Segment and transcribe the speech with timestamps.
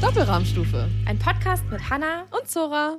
[0.00, 0.88] Doppelrahmstufe.
[1.06, 2.98] Ein Podcast mit Hanna und Zora.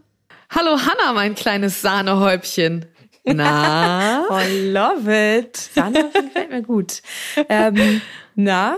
[0.50, 2.86] Hallo Hanna, mein kleines Sahnehäubchen.
[3.24, 4.26] Na?
[4.30, 5.56] oh, love it.
[5.56, 7.02] Sahnehäubchen gefällt mir gut.
[7.50, 8.02] Ähm,
[8.36, 8.78] na?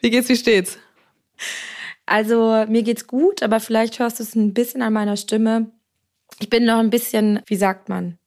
[0.00, 0.78] Wie geht's, wie steht's?
[2.08, 5.66] Also, mir geht's gut, aber vielleicht hörst du es ein bisschen an meiner Stimme.
[6.40, 8.18] Ich bin noch ein bisschen, wie sagt man?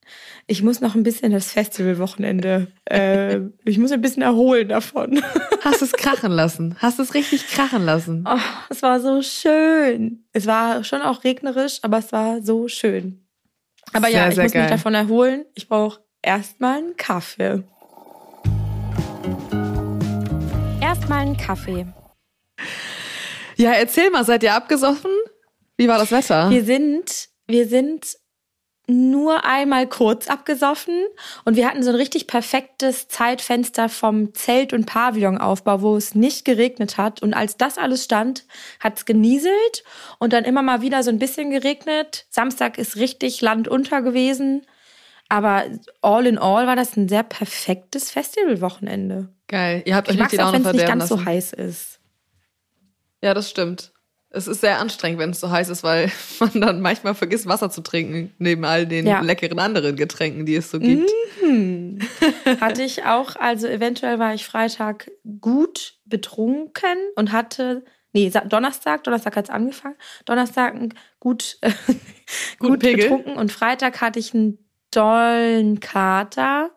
[0.46, 5.24] Ich muss noch ein bisschen das Festivalwochenende, äh, ich muss ein bisschen erholen davon.
[5.64, 6.76] Hast es krachen lassen?
[6.80, 8.26] Hast es richtig krachen lassen?
[8.28, 8.38] Oh,
[8.70, 10.26] es war so schön.
[10.32, 13.26] Es war schon auch regnerisch, aber es war so schön.
[13.94, 14.62] Aber sehr, ja, ich muss geil.
[14.64, 15.46] mich davon erholen.
[15.56, 17.64] Ich brauche erstmal einen Kaffee.
[20.82, 21.88] Erstmal einen Kaffee.
[23.62, 25.12] Ja, erzähl mal, seid ihr abgesoffen?
[25.78, 26.50] Wie war das Wetter?
[26.50, 28.18] Wir sind, wir sind
[28.88, 31.00] nur einmal kurz abgesoffen
[31.46, 36.44] und wir hatten so ein richtig perfektes Zeitfenster vom Zelt- und Pavillonaufbau, wo es nicht
[36.44, 37.22] geregnet hat.
[37.22, 38.46] Und als das alles stand,
[38.80, 39.84] hat es genieselt
[40.18, 42.26] und dann immer mal wieder so ein bisschen geregnet.
[42.32, 44.66] Samstag ist richtig landunter gewesen.
[45.30, 45.66] Aber
[46.02, 49.30] all in all war das ein sehr perfektes Festivalwochenende.
[49.48, 49.84] Geil.
[49.86, 51.18] Ihr habt euch ich nicht die Laune auch, es nicht ganz lassen.
[51.20, 51.91] so heiß ist.
[53.22, 53.92] Ja, das stimmt.
[54.34, 57.70] Es ist sehr anstrengend, wenn es so heiß ist, weil man dann manchmal vergisst, Wasser
[57.70, 59.20] zu trinken, neben all den ja.
[59.20, 61.12] leckeren anderen Getränken, die es so gibt.
[61.44, 62.00] Mhm.
[62.62, 65.12] hatte ich auch, also eventuell war ich Freitag
[65.42, 67.84] gut betrunken und hatte,
[68.14, 70.76] nee, Donnerstag, Donnerstag hat es angefangen, Donnerstag
[71.20, 71.72] gut, äh,
[72.60, 74.58] gut betrunken und Freitag hatte ich einen
[74.92, 76.72] dollen Kater.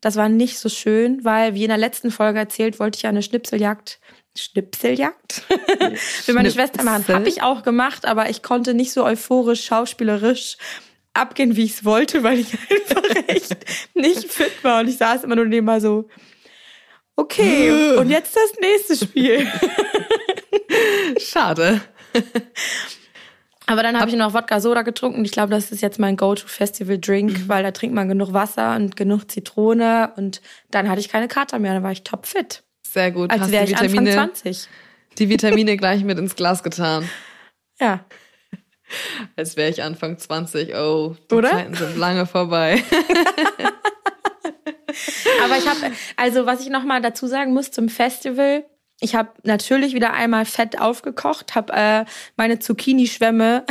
[0.00, 3.10] Das war nicht so schön, weil, wie in der letzten Folge erzählt, wollte ich ja
[3.10, 4.00] eine Schnipseljagd
[4.38, 5.42] Schnipseljagd
[5.98, 7.06] für meine Schwester machen.
[7.08, 10.56] Habe ich auch gemacht, aber ich konnte nicht so euphorisch, schauspielerisch
[11.12, 13.56] abgehen, wie ich es wollte, weil ich einfach echt
[13.94, 14.80] nicht fit war.
[14.80, 16.08] Und ich saß immer nur nebenbei so,
[17.16, 19.46] okay, und jetzt das nächste Spiel.
[21.18, 21.80] Schade.
[23.68, 25.22] Aber dann habe ich noch Wodka Soda getrunken.
[25.26, 27.48] Ich glaube, das ist jetzt mein Go-to-Festival-Drink, mhm.
[27.48, 30.12] weil da trinkt man genug Wasser und genug Zitrone.
[30.16, 30.40] Und
[30.70, 32.64] dann hatte ich keine Kater mehr, dann war ich topfit.
[32.92, 33.30] Sehr gut.
[33.30, 34.68] Als wäre ich Vitamine, Anfang 20.
[35.18, 37.08] Die Vitamine gleich mit ins Glas getan.
[37.80, 38.04] Ja.
[39.36, 40.74] Als wäre ich Anfang 20.
[40.74, 41.50] Oh, die Oder?
[41.50, 42.82] Zeiten sind lange vorbei.
[45.44, 48.64] Aber ich habe, also was ich nochmal dazu sagen muss zum Festival,
[48.98, 52.04] ich habe natürlich wieder einmal fett aufgekocht, habe äh,
[52.36, 53.64] meine Zucchini-Schwämme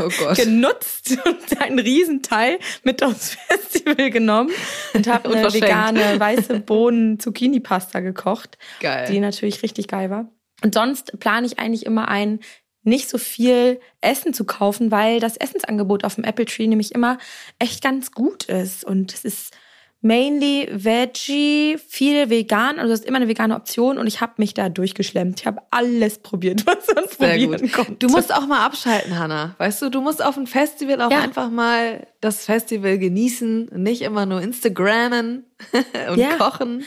[0.00, 4.50] oh genutzt und einen Riesenteil mit aufs Festival genommen
[4.94, 9.06] und habe eine vegane weiße Bohnen-Zucchini-Pasta gekocht, geil.
[9.10, 10.30] die natürlich richtig geil war.
[10.62, 12.40] Und sonst plane ich eigentlich immer ein,
[12.82, 17.18] nicht so viel Essen zu kaufen, weil das Essensangebot auf dem Apple Tree nämlich immer
[17.58, 19.56] echt ganz gut ist und es ist
[20.02, 24.54] mainly Veggie, viel vegan, also das ist immer eine vegane Option und ich habe mich
[24.54, 25.40] da durchgeschlemmt.
[25.40, 27.72] Ich habe alles probiert, was man Sehr probieren gut.
[27.72, 27.94] konnte.
[27.94, 29.54] Du musst auch mal abschalten, Hanna.
[29.58, 31.20] Weißt du, du musst auf ein Festival auch ja.
[31.20, 35.44] einfach mal das Festival genießen, nicht immer nur Instagrammen
[36.10, 36.36] und ja.
[36.36, 36.84] kochen.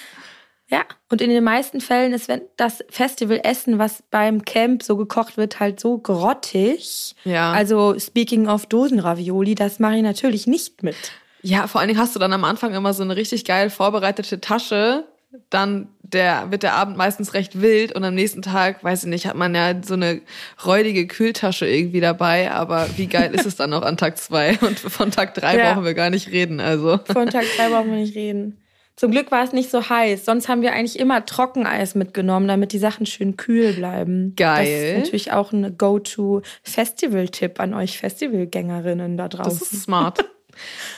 [0.69, 5.37] Ja, und in den meisten Fällen ist wenn das Festivalessen, was beim Camp so gekocht
[5.37, 7.15] wird, halt so grottig.
[7.25, 7.51] Ja.
[7.51, 10.95] Also speaking of Dosenravioli, das mache ich natürlich nicht mit.
[11.43, 14.39] Ja, vor allen Dingen hast du dann am Anfang immer so eine richtig geil vorbereitete
[14.39, 15.05] Tasche.
[15.49, 19.25] Dann der, wird der Abend meistens recht wild und am nächsten Tag, weiß ich nicht,
[19.25, 20.21] hat man ja so eine
[20.65, 22.51] räudige Kühltasche irgendwie dabei.
[22.51, 24.57] Aber wie geil ist es dann noch an Tag zwei?
[24.61, 25.73] Und von Tag drei ja.
[25.73, 26.99] brauchen wir gar nicht reden, also.
[27.11, 28.59] Von Tag drei brauchen wir nicht reden.
[28.95, 30.23] Zum Glück war es nicht so heiß.
[30.23, 34.35] Sonst haben wir eigentlich immer Trockeneis mitgenommen, damit die Sachen schön kühl bleiben.
[34.35, 34.65] Geil.
[34.65, 39.59] Das ist natürlich auch ein Go-To-Festival-Tipp an euch Festivalgängerinnen da draußen.
[39.59, 40.23] Das ist smart.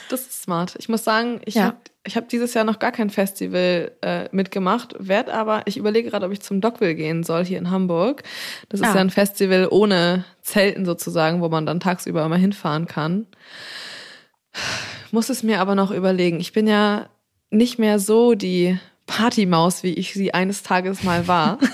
[0.08, 0.74] Das ist smart.
[0.78, 1.64] Ich muss sagen, ich ja.
[1.64, 1.78] habe
[2.08, 6.32] hab dieses Jahr noch gar kein Festival äh, mitgemacht, werde aber, ich überlege gerade, ob
[6.32, 8.22] ich zum Dockville gehen soll hier in Hamburg.
[8.68, 8.94] Das ist ah.
[8.94, 13.26] ja ein Festival ohne Zelten sozusagen, wo man dann tagsüber immer hinfahren kann.
[15.10, 16.40] Muss es mir aber noch überlegen.
[16.40, 17.08] Ich bin ja
[17.50, 21.58] nicht mehr so die Partymaus, wie ich sie eines Tages mal war.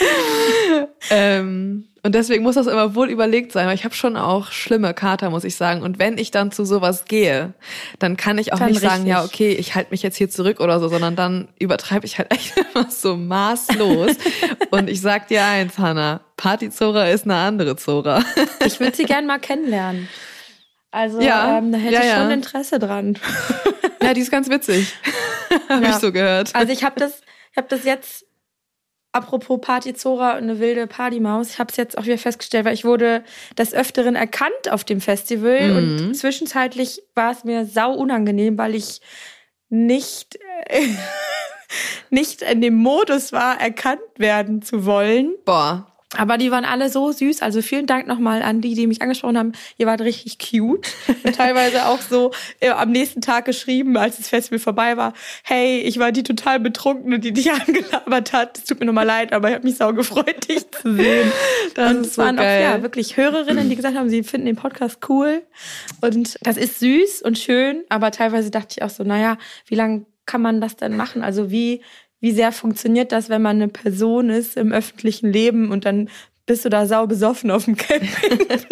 [1.10, 4.94] ähm, und deswegen muss das immer wohl überlegt sein, weil ich habe schon auch schlimme
[4.94, 5.82] Kater, muss ich sagen.
[5.82, 7.52] Und wenn ich dann zu sowas gehe,
[7.98, 8.90] dann kann ich auch dann nicht richtig.
[8.90, 12.18] sagen, ja, okay, ich halte mich jetzt hier zurück oder so, sondern dann übertreibe ich
[12.18, 14.16] halt echt immer so maßlos.
[14.70, 18.24] und ich sag dir eins, Hanna, Partyzora ist eine andere Zora.
[18.64, 20.08] ich würde sie gern mal kennenlernen.
[20.90, 22.30] Also ja, ähm, da hätte ja, ich schon ja.
[22.30, 23.18] Interesse dran.
[24.02, 24.94] ja, die ist ganz witzig.
[25.68, 26.54] habe ich so gehört.
[26.54, 27.20] Also ich habe das,
[27.52, 28.24] ich habe das jetzt
[29.12, 32.84] apropos Partyzora und eine wilde Partymaus, ich habe es jetzt auch wieder festgestellt, weil ich
[32.84, 33.24] wurde
[33.58, 35.76] des Öfteren erkannt auf dem Festival mhm.
[35.76, 39.00] und zwischenzeitlich war es mir sau unangenehm, weil ich
[39.68, 40.38] nicht,
[42.10, 45.34] nicht in dem Modus war, erkannt werden zu wollen.
[45.44, 45.89] Boah.
[46.16, 47.40] Aber die waren alle so süß.
[47.40, 49.52] Also vielen Dank nochmal an die, die mich angesprochen haben.
[49.78, 50.88] Ihr wart richtig cute.
[51.36, 55.12] Teilweise auch so äh, am nächsten Tag geschrieben, als das Festival vorbei war.
[55.44, 58.58] Hey, ich war die total betrunkene, die dich angelabert hat.
[58.58, 61.32] Es tut mir nochmal leid, aber ich habe mich sau gefreut, dich zu sehen.
[61.74, 62.66] Das und es so waren geil.
[62.66, 65.42] auch ja, wirklich Hörerinnen, die gesagt haben, sie finden den Podcast cool.
[66.00, 67.84] Und das ist süß und schön.
[67.88, 71.22] Aber teilweise dachte ich auch so, naja, wie lange kann man das denn machen?
[71.22, 71.82] Also wie
[72.20, 76.08] wie sehr funktioniert das, wenn man eine Person ist im öffentlichen Leben und dann
[76.50, 78.66] bist du da sau besoffen auf dem Campingplatz?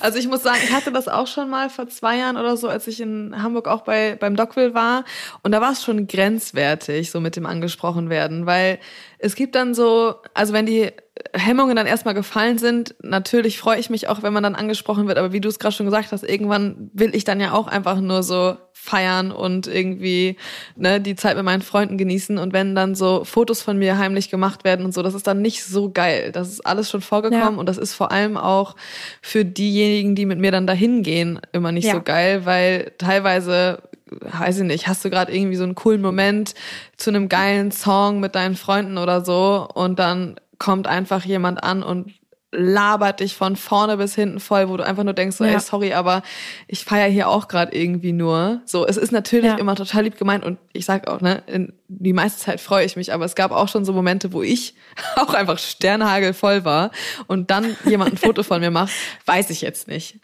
[0.00, 2.68] also ich muss sagen, ich hatte das auch schon mal vor zwei Jahren oder so,
[2.68, 5.04] als ich in Hamburg auch bei beim Dockville war
[5.42, 8.78] und da war es schon grenzwertig, so mit dem angesprochen werden, weil
[9.18, 10.90] es gibt dann so, also wenn die
[11.34, 15.18] Hemmungen dann erstmal gefallen sind, natürlich freue ich mich auch, wenn man dann angesprochen wird,
[15.18, 18.00] aber wie du es gerade schon gesagt hast, irgendwann will ich dann ja auch einfach
[18.00, 20.36] nur so feiern und irgendwie
[20.74, 24.28] ne, die Zeit mit meinen Freunden genießen und wenn dann so Fotos von mir heimlich
[24.28, 26.32] gemacht werden und so, das ist dann nicht so geil.
[26.32, 27.60] Das ist alles schon vorgekommen ja.
[27.60, 28.74] und das ist vor allem auch
[29.20, 31.94] für diejenigen, die mit mir dann dahin gehen, immer nicht ja.
[31.94, 36.54] so geil, weil teilweise weiß ich nicht, hast du gerade irgendwie so einen coolen Moment
[36.96, 41.84] zu einem geilen Song mit deinen Freunden oder so und dann kommt einfach jemand an
[41.84, 42.12] und
[42.52, 45.52] labert dich von vorne bis hinten voll, wo du einfach nur denkst, so, ja.
[45.52, 46.22] ey, sorry, aber
[46.66, 48.60] ich feiere hier auch gerade irgendwie nur.
[48.66, 49.56] So, es ist natürlich ja.
[49.56, 52.94] immer total lieb gemeint und ich sag auch, ne, in, die meiste Zeit freue ich
[52.94, 54.74] mich, aber es gab auch schon so Momente, wo ich
[55.16, 56.90] auch einfach Sternhagel voll war
[57.26, 58.92] und dann jemand ein Foto von mir macht,
[59.24, 60.20] weiß ich jetzt nicht.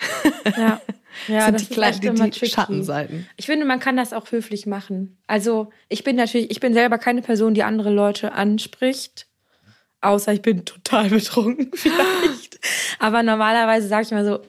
[0.56, 0.80] Ja.
[1.26, 3.26] Ja, sind das die, kleinen, die, die Schattenseiten.
[3.36, 5.18] Ich finde, man kann das auch höflich machen.
[5.26, 9.27] Also ich bin natürlich, ich bin selber keine Person, die andere Leute anspricht.
[10.00, 12.60] Außer ich bin total betrunken vielleicht.
[12.98, 14.40] Aber normalerweise sage ich mal so,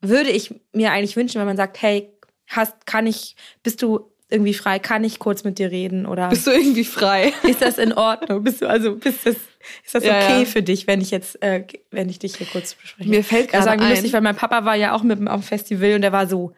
[0.00, 2.12] würde ich mir eigentlich wünschen, wenn man sagt, hey,
[2.46, 6.46] hast, kann ich, bist du irgendwie frei, kann ich kurz mit dir reden oder bist
[6.46, 7.32] du irgendwie frei?
[7.44, 8.44] Ist das in Ordnung?
[8.44, 9.36] Bist du also bist das
[9.84, 10.44] ist das okay ja, ja.
[10.44, 13.08] für dich, wenn ich jetzt äh, wenn ich dich hier kurz bespreche?
[13.08, 15.94] Mir fällt gerade ein, lustig, weil mein Papa war ja auch mit auf dem Festival
[15.94, 16.52] und der war so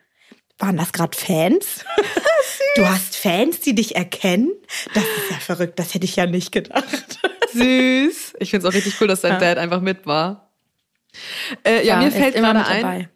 [0.58, 1.84] waren das gerade Fans?
[2.76, 4.50] du hast Fans, die dich erkennen?
[4.92, 7.18] Das ist ja verrückt, das hätte ich ja nicht gedacht.
[7.58, 8.34] Süß.
[8.38, 9.38] Ich finde es auch richtig cool, dass dein ja.
[9.38, 10.50] Dad einfach mit war.
[11.64, 13.08] Äh, ja, mir fällt gerade ein,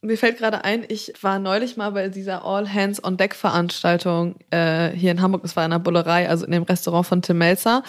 [0.00, 4.36] mir fällt gerade ein, ich war neulich mal bei dieser All Hands on Deck Veranstaltung
[4.50, 5.42] äh, hier in Hamburg.
[5.44, 7.82] Es war in der Bullerei, also in dem Restaurant von Tim Melzer.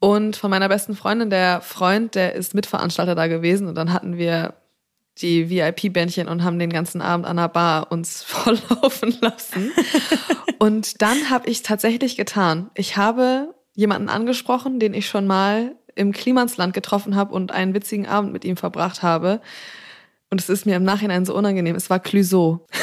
[0.00, 3.68] Und von meiner besten Freundin, der Freund, der ist Mitveranstalter da gewesen.
[3.68, 4.54] Und dann hatten wir
[5.18, 9.72] die VIP-Bändchen und haben den ganzen Abend an der Bar uns volllaufen lassen.
[10.58, 12.70] und dann habe ich tatsächlich getan.
[12.74, 18.06] Ich habe jemanden angesprochen, den ich schon mal im Klimansland getroffen habe und einen witzigen
[18.06, 19.40] Abend mit ihm verbracht habe.
[20.30, 21.76] Und es ist mir im Nachhinein so unangenehm.
[21.76, 22.66] Es war Clüso.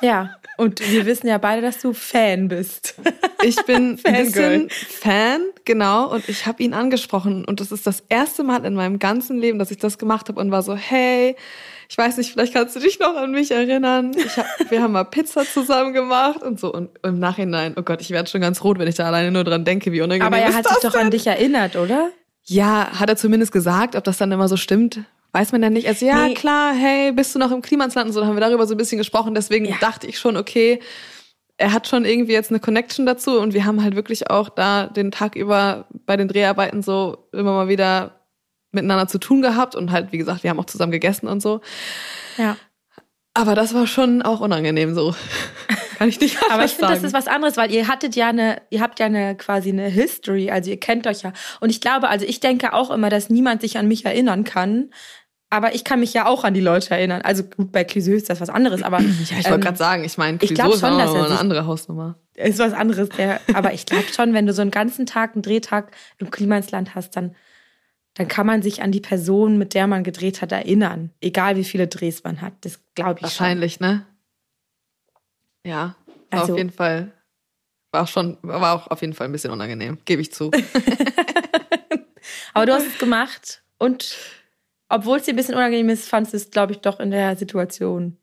[0.00, 2.94] Ja, und wir wissen ja beide, dass du Fan bist.
[3.42, 6.12] Ich bin ein bisschen Fan, genau.
[6.12, 7.44] Und ich habe ihn angesprochen.
[7.44, 10.40] Und das ist das erste Mal in meinem ganzen Leben, dass ich das gemacht habe
[10.40, 11.36] und war so, hey,
[11.90, 14.14] ich weiß nicht, vielleicht kannst du dich noch an mich erinnern.
[14.36, 16.70] Hab, wir haben mal Pizza zusammen gemacht und so.
[16.70, 19.42] Und im Nachhinein, oh Gott, ich werde schon ganz rot, wenn ich da alleine nur
[19.42, 21.06] dran denke, wie unangenehm Aber er hat sich doch denn?
[21.06, 22.10] an dich erinnert, oder?
[22.44, 23.96] Ja, hat er zumindest gesagt.
[23.96, 25.00] Ob das dann immer so stimmt,
[25.32, 25.88] weiß man ja nicht.
[25.88, 26.34] Also ja, nee.
[26.34, 28.78] klar, hey, bist du noch im Klimansland und so, dann haben wir darüber so ein
[28.78, 29.34] bisschen gesprochen.
[29.34, 29.76] Deswegen ja.
[29.80, 30.80] dachte ich schon, okay,
[31.56, 34.86] er hat schon irgendwie jetzt eine Connection dazu und wir haben halt wirklich auch da
[34.86, 38.17] den Tag über bei den Dreharbeiten so immer mal wieder
[38.72, 41.60] miteinander zu tun gehabt und halt, wie gesagt, wir haben auch zusammen gegessen und so.
[42.36, 42.56] Ja.
[43.34, 45.14] Aber das war schon auch unangenehm so.
[45.98, 48.62] Kann ich nicht Aber ich finde, das ist was anderes, weil ihr hattet ja eine,
[48.70, 51.32] ihr habt ja eine quasi eine History, also ihr kennt euch ja.
[51.60, 54.90] Und ich glaube, also ich denke auch immer, dass niemand sich an mich erinnern kann.
[55.50, 57.22] Aber ich kann mich ja auch an die Leute erinnern.
[57.22, 59.00] Also gut, bei Cliseux ist das was anderes, aber.
[59.30, 61.66] Ja, ich wollte ähm, gerade sagen, ich meine, Cliseux ist schon, dass er eine andere
[61.66, 62.16] Hausnummer.
[62.34, 65.42] Ist was anderes, der, aber ich glaube schon, wenn du so einen ganzen Tag, einen
[65.42, 67.34] Drehtag im Klimansland hast, dann,
[68.18, 71.12] dann kann man sich an die Person, mit der man gedreht hat, erinnern.
[71.20, 72.52] Egal wie viele Drehs man hat.
[72.62, 73.86] Das glaube ich Wahrscheinlich, schon.
[73.86, 74.06] ne?
[75.64, 75.94] Ja,
[76.30, 77.12] war also, auf jeden Fall,
[77.92, 80.50] war auch schon, war auch auf jeden Fall ein bisschen unangenehm, gebe ich zu.
[82.54, 84.16] Aber du hast es gemacht und
[84.88, 87.36] obwohl es dir ein bisschen unangenehm ist, fandest du es, glaube ich, doch in der
[87.36, 88.16] Situation.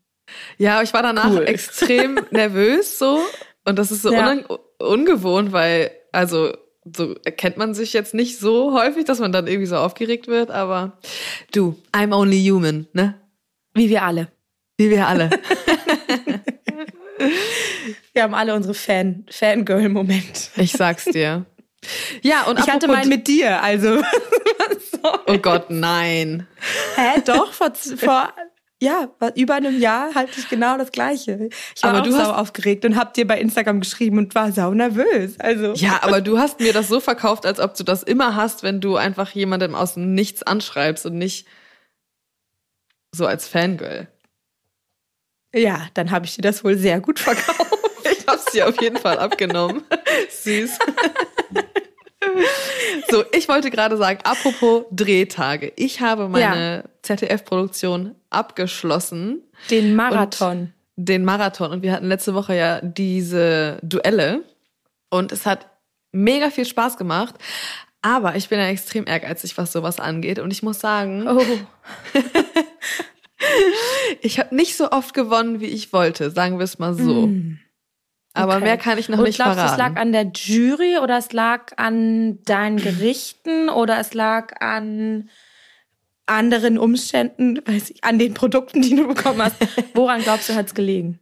[0.58, 1.44] Ja, ich war danach cool.
[1.44, 3.24] extrem nervös so
[3.64, 4.36] und das ist so ja.
[4.78, 6.52] ungewohnt, weil also
[6.94, 10.50] so erkennt man sich jetzt nicht so häufig, dass man dann irgendwie so aufgeregt wird,
[10.50, 10.98] aber
[11.52, 13.14] du, I'm only human, ne?
[13.74, 14.28] Wie wir alle.
[14.76, 15.30] Wie wir alle.
[18.12, 20.50] Wir haben alle unsere Fan, Fangirl-Moment.
[20.56, 21.46] Ich sag's dir.
[22.22, 24.02] Ja, und ich hatte meinen mit dir, also.
[25.26, 26.46] oh Gott, nein.
[26.96, 28.32] Hä, doch, vor, vor
[28.82, 31.48] ja, über einem Jahr hatte ich genau das Gleiche.
[31.74, 34.52] Ich war aber auch du sau aufgeregt und hab dir bei Instagram geschrieben und war
[34.52, 35.40] sau nervös.
[35.40, 35.72] Also.
[35.74, 38.80] Ja, aber du hast mir das so verkauft, als ob du das immer hast, wenn
[38.82, 41.46] du einfach jemandem aus dem Nichts anschreibst und nicht
[43.12, 44.08] so als Fangirl.
[45.54, 47.72] Ja, dann habe ich dir das wohl sehr gut verkauft.
[48.04, 49.84] ich hab's dir auf jeden Fall abgenommen.
[50.30, 50.78] Süß.
[53.10, 55.72] so, ich wollte gerade sagen, apropos Drehtage.
[55.76, 56.90] Ich habe meine ja.
[57.02, 59.42] ZDF-Produktion abgeschlossen.
[59.70, 60.72] Den Marathon.
[60.96, 61.70] Den Marathon.
[61.70, 64.42] Und wir hatten letzte Woche ja diese Duelle.
[65.10, 65.66] Und es hat
[66.12, 67.34] mega viel Spaß gemacht.
[68.02, 70.38] Aber ich bin ja extrem ehrgeizig, was sowas angeht.
[70.38, 71.42] Und ich muss sagen, oh.
[74.20, 77.26] ich habe nicht so oft gewonnen, wie ich wollte, sagen wir es mal so.
[77.26, 77.58] Mm.
[78.36, 78.64] Aber okay.
[78.64, 79.76] mehr kann ich noch Und nicht glaubst, verraten.
[79.76, 84.60] Du, es lag an der Jury oder es lag an deinen Gerichten oder es lag
[84.60, 85.30] an
[86.26, 89.56] anderen Umständen, weiß ich, an den Produkten, die du bekommen hast.
[89.94, 91.18] Woran glaubst du, hat es gelegen?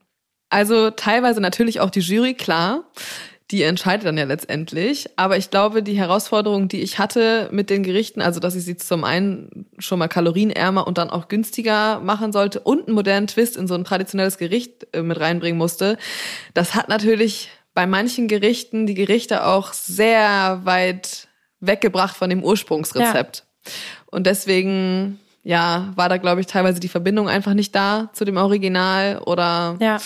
[0.48, 2.84] Also teilweise natürlich auch die Jury, klar
[3.54, 5.08] die entscheidet dann ja letztendlich.
[5.14, 8.76] Aber ich glaube, die Herausforderung, die ich hatte mit den Gerichten, also dass ich sie
[8.76, 13.56] zum einen schon mal kalorienärmer und dann auch günstiger machen sollte und einen modernen Twist
[13.56, 15.98] in so ein traditionelles Gericht äh, mit reinbringen musste,
[16.52, 21.28] das hat natürlich bei manchen Gerichten die Gerichte auch sehr weit
[21.60, 23.44] weggebracht von dem Ursprungsrezept.
[23.64, 23.72] Ja.
[24.06, 28.36] Und deswegen ja, war da, glaube ich, teilweise die Verbindung einfach nicht da zu dem
[28.36, 30.00] Original oder ja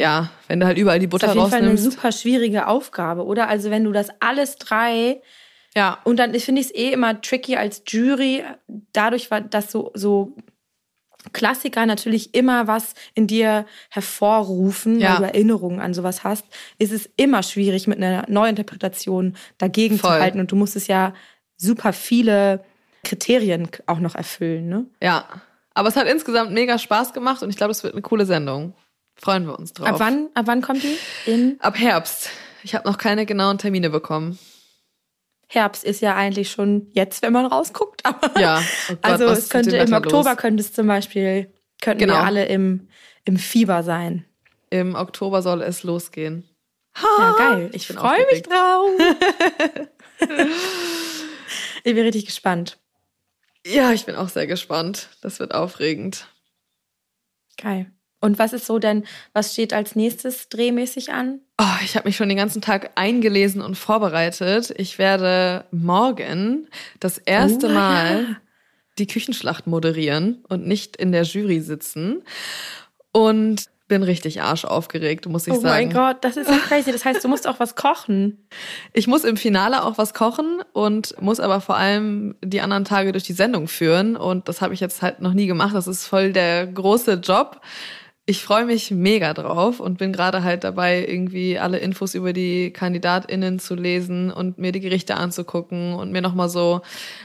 [0.00, 1.52] ja, wenn du halt überall die Butter rausnimmst.
[1.52, 3.48] Das ist auf jeden Fall eine super schwierige Aufgabe, oder?
[3.48, 5.20] Also wenn du das alles drei
[5.74, 5.98] ja.
[6.04, 8.44] Und dann finde ich es eh immer tricky als Jury,
[8.92, 10.36] dadurch, dass so, so
[11.32, 15.12] Klassiker natürlich immer was in dir hervorrufen, ja.
[15.12, 16.44] weil du Erinnerungen an sowas hast,
[16.78, 20.10] ist es immer schwierig, mit einer Neuinterpretation dagegen Voll.
[20.10, 20.40] zu halten.
[20.40, 21.14] Und du musst es ja
[21.56, 22.64] super viele
[23.04, 24.86] Kriterien auch noch erfüllen, ne?
[25.02, 25.26] Ja.
[25.74, 28.74] Aber es hat insgesamt mega Spaß gemacht und ich glaube, es wird eine coole Sendung.
[29.22, 29.86] Freuen wir uns drauf.
[29.86, 30.98] Ab wann, ab wann kommt die?
[31.26, 31.56] In?
[31.60, 32.30] Ab Herbst.
[32.64, 34.36] Ich habe noch keine genauen Termine bekommen.
[35.46, 38.00] Herbst ist ja eigentlich schon jetzt, wenn man rausguckt.
[38.04, 38.60] Aber ja.
[38.88, 40.38] Oh Gott, also es könnte im Oktober los?
[40.38, 42.14] könnte es zum Beispiel könnten genau.
[42.14, 42.88] wir alle im
[43.24, 44.24] im Fieber sein.
[44.70, 46.48] Im Oktober soll es losgehen.
[46.96, 47.70] Ha, ja geil.
[47.74, 48.90] Ich freue mich drauf.
[51.84, 52.78] ich bin richtig gespannt.
[53.64, 55.10] Ja, ich bin auch sehr gespannt.
[55.20, 56.26] Das wird aufregend.
[57.56, 57.92] Geil.
[58.22, 61.40] Und was ist so denn, was steht als nächstes drehmäßig an?
[61.60, 64.72] Oh, ich habe mich schon den ganzen Tag eingelesen und vorbereitet.
[64.76, 66.68] Ich werde morgen
[67.00, 68.36] das erste oh, Mal ja.
[68.98, 72.22] die Küchenschlacht moderieren und nicht in der Jury sitzen.
[73.10, 75.60] Und bin richtig arsch muss ich oh sagen.
[75.60, 76.92] Oh mein Gott, das ist so crazy.
[76.92, 78.38] Das heißt, du musst auch was kochen.
[78.94, 83.12] Ich muss im Finale auch was kochen und muss aber vor allem die anderen Tage
[83.12, 84.16] durch die Sendung führen.
[84.16, 85.74] Und das habe ich jetzt halt noch nie gemacht.
[85.74, 87.60] Das ist voll der große Job
[88.24, 92.72] ich freue mich mega drauf und bin gerade halt dabei, irgendwie alle Infos über die
[92.72, 96.82] KandidatInnen zu lesen und mir die Gerichte anzugucken und mir nochmal so,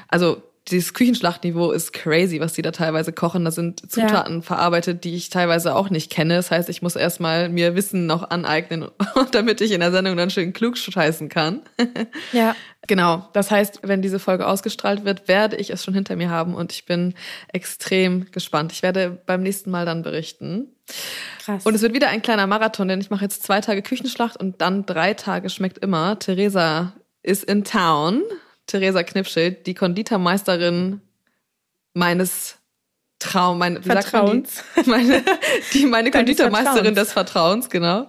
[0.08, 3.46] also dieses Küchenschlachtniveau ist crazy, was die da teilweise kochen.
[3.46, 4.42] Da sind Zutaten ja.
[4.42, 6.36] verarbeitet, die ich teilweise auch nicht kenne.
[6.36, 8.88] Das heißt, ich muss erstmal mir Wissen noch aneignen,
[9.32, 11.62] damit ich in der Sendung dann schön klug scheißen kann.
[12.34, 12.56] Ja.
[12.88, 13.28] Genau.
[13.34, 16.72] Das heißt, wenn diese Folge ausgestrahlt wird, werde ich es schon hinter mir haben und
[16.72, 17.14] ich bin
[17.52, 18.72] extrem gespannt.
[18.72, 20.70] Ich werde beim nächsten Mal dann berichten.
[21.40, 21.66] Krass.
[21.66, 24.62] Und es wird wieder ein kleiner Marathon, denn ich mache jetzt zwei Tage Küchenschlacht und
[24.62, 26.18] dann drei Tage schmeckt immer.
[26.18, 28.24] Theresa ist in town
[28.68, 31.02] Theresa Knipschild, die Konditormeisterin
[31.94, 32.57] meines
[33.20, 34.64] Traum, mein, wie Vertrauens.
[34.76, 34.90] Die?
[34.90, 35.24] Meine,
[35.74, 38.06] die, meine Konditormeisterin des Vertrauens, genau.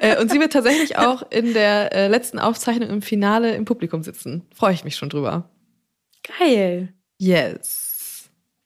[0.00, 4.04] Äh, und sie wird tatsächlich auch in der äh, letzten Aufzeichnung im Finale im Publikum
[4.04, 4.46] sitzen.
[4.54, 5.50] Freue ich mich schon drüber.
[6.38, 6.94] Geil.
[7.18, 7.85] Yes.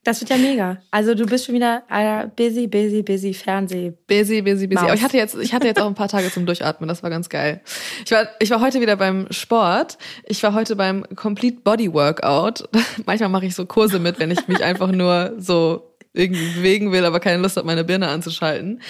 [0.03, 0.77] Das wird ja mega.
[0.89, 3.93] Also du bist schon wieder äh, busy, busy, busy Fernseh.
[4.07, 4.83] Busy, busy, busy.
[4.83, 6.87] Aber ich hatte jetzt, ich hatte jetzt auch ein paar Tage zum Durchatmen.
[6.87, 7.61] Das war ganz geil.
[8.03, 9.99] Ich war, ich war heute wieder beim Sport.
[10.25, 12.67] Ich war heute beim Complete Body Workout.
[13.05, 17.05] Manchmal mache ich so Kurse mit, wenn ich mich einfach nur so irgendwie bewegen will,
[17.05, 18.81] aber keine Lust habe, meine Birne anzuschalten.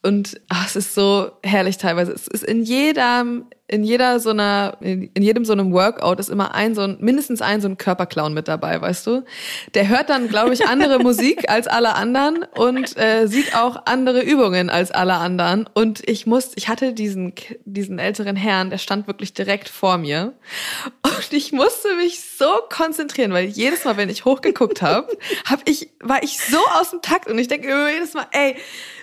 [0.00, 2.12] Und ach, es ist so herrlich teilweise.
[2.12, 6.54] Es ist in jedem, in jeder so einer, in jedem so einem Workout ist immer
[6.54, 9.24] ein so ein, mindestens ein so ein Körperclown mit dabei, weißt du?
[9.74, 14.22] Der hört dann, glaube ich, andere Musik als alle anderen und äh, sieht auch andere
[14.22, 15.68] Übungen als alle anderen.
[15.74, 20.32] Und ich muss, ich hatte diesen, diesen älteren Herrn, der stand wirklich direkt vor mir.
[21.02, 25.08] Und ich musste mich so konzentrieren, weil jedes Mal, wenn ich hochgeguckt habe,
[25.44, 28.54] hab ich, war ich so aus dem Takt und ich denke jedes Mal, ey,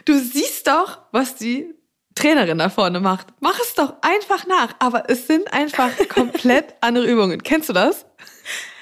[0.05, 1.73] du siehst doch, was die
[2.15, 3.27] Trainerin da vorne macht.
[3.41, 4.75] Mach es doch einfach nach.
[4.79, 7.43] Aber es sind einfach komplett andere Übungen.
[7.43, 8.05] Kennst du das?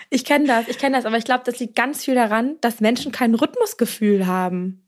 [0.10, 2.80] Ich kenne das, ich kenne das, aber ich glaube, das liegt ganz viel daran, dass
[2.80, 4.88] Menschen kein Rhythmusgefühl haben.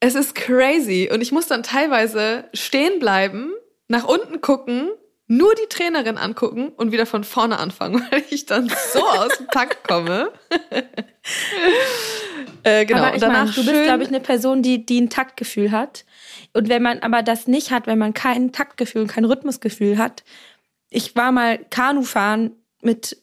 [0.00, 1.10] Es ist crazy.
[1.12, 3.52] Und ich muss dann teilweise stehen bleiben,
[3.88, 4.90] nach unten gucken,
[5.28, 9.48] nur die Trainerin angucken und wieder von vorne anfangen, weil ich dann so aus dem
[9.48, 10.32] Takt komme.
[12.62, 13.00] äh, genau.
[13.00, 15.70] Aber ich und danach mein, du bist, glaube ich, eine Person, die, die ein Taktgefühl
[15.70, 16.04] hat.
[16.52, 20.24] Und wenn man aber das nicht hat, wenn man kein Taktgefühl und kein Rhythmusgefühl hat,
[20.88, 23.16] ich war mal Kanu fahren mit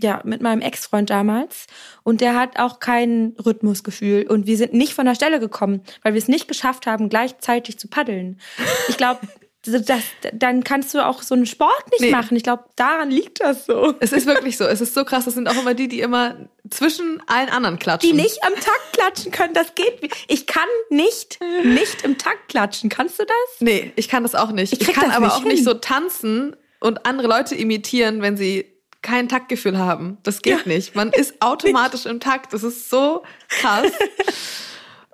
[0.00, 1.66] ja, mit meinem Ex-Freund damals.
[2.04, 4.26] Und der hat auch kein Rhythmusgefühl.
[4.28, 7.78] Und wir sind nicht von der Stelle gekommen, weil wir es nicht geschafft haben, gleichzeitig
[7.78, 8.40] zu paddeln.
[8.88, 9.20] Ich glaube,
[9.72, 12.10] das, dann kannst du auch so einen Sport nicht nee.
[12.10, 12.36] machen.
[12.36, 13.94] Ich glaube, daran liegt das so.
[14.00, 14.64] Es ist wirklich so.
[14.64, 15.24] Es ist so krass.
[15.24, 16.36] Das sind auch immer die, die immer
[16.70, 18.10] zwischen allen anderen klatschen.
[18.10, 19.54] Die nicht am Takt klatschen können.
[19.54, 20.12] Das geht.
[20.28, 22.90] Ich kann nicht, nicht im Takt klatschen.
[22.90, 23.60] Kannst du das?
[23.60, 24.72] Nee, ich kann das auch nicht.
[24.72, 25.48] Ich, ich kann aber auch hin.
[25.48, 28.66] nicht so tanzen und andere Leute imitieren, wenn sie
[29.02, 30.18] kein Taktgefühl haben.
[30.22, 30.72] Das geht ja.
[30.72, 30.94] nicht.
[30.94, 32.52] Man ist automatisch im Takt.
[32.52, 33.86] Das ist so krass.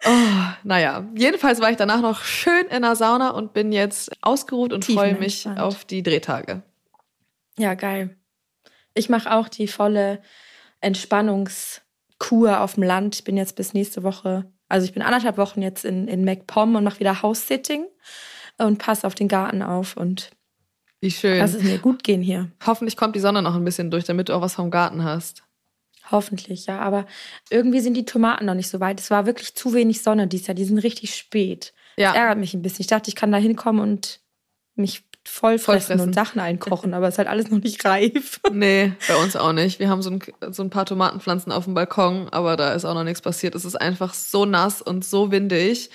[0.07, 4.73] Oh, naja, jedenfalls war ich danach noch schön in der Sauna und bin jetzt ausgeruht
[4.73, 6.63] und freue mich auf die Drehtage.
[7.59, 8.17] Ja, geil.
[8.95, 10.21] Ich mache auch die volle
[10.81, 13.17] Entspannungskur auf dem Land.
[13.17, 16.75] Ich bin jetzt bis nächste Woche, also ich bin anderthalb Wochen jetzt in, in MacPom
[16.75, 17.87] und mache wieder House-Sitting
[18.59, 20.31] und passe auf den Garten auf und
[21.01, 21.39] wie schön.
[21.39, 22.51] Lass es mir gut gehen hier.
[22.65, 25.45] Hoffentlich kommt die Sonne noch ein bisschen durch, damit du auch was vom Garten hast.
[26.11, 26.79] Hoffentlich, ja.
[26.81, 27.07] Aber
[27.51, 29.01] irgendwie sind die Tomaten noch nicht so weit.
[29.01, 30.55] Es war wirklich zu wenig Sonne dieses Jahr.
[30.55, 31.73] Die sind richtig spät.
[31.97, 32.09] Ja.
[32.09, 32.83] Das ärgert mich ein bisschen.
[32.83, 34.21] Ich dachte, ich kann da hinkommen und
[34.75, 38.41] mich voll fressen, und Sachen einkochen, aber es ist halt alles noch nicht reif.
[38.53, 39.81] Nee, bei uns auch nicht.
[39.81, 40.21] Wir haben so ein,
[40.51, 43.55] so ein paar Tomatenpflanzen auf dem Balkon, aber da ist auch noch nichts passiert.
[43.55, 45.91] Es ist einfach so nass und so windig.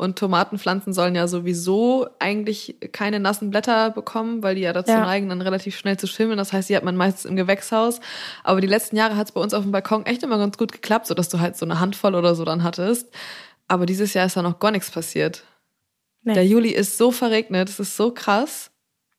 [0.00, 5.00] Und Tomatenpflanzen sollen ja sowieso eigentlich keine nassen Blätter bekommen, weil die ja dazu ja.
[5.02, 6.38] neigen, dann relativ schnell zu schimmeln.
[6.38, 8.00] Das heißt, die hat man meistens im Gewächshaus.
[8.42, 10.72] Aber die letzten Jahre hat es bei uns auf dem Balkon echt immer ganz gut
[10.72, 13.14] geklappt, sodass du halt so eine Handvoll oder so dann hattest.
[13.68, 15.44] Aber dieses Jahr ist da noch gar nichts passiert.
[16.22, 16.32] Nee.
[16.32, 18.70] Der Juli ist so verregnet, es ist so krass.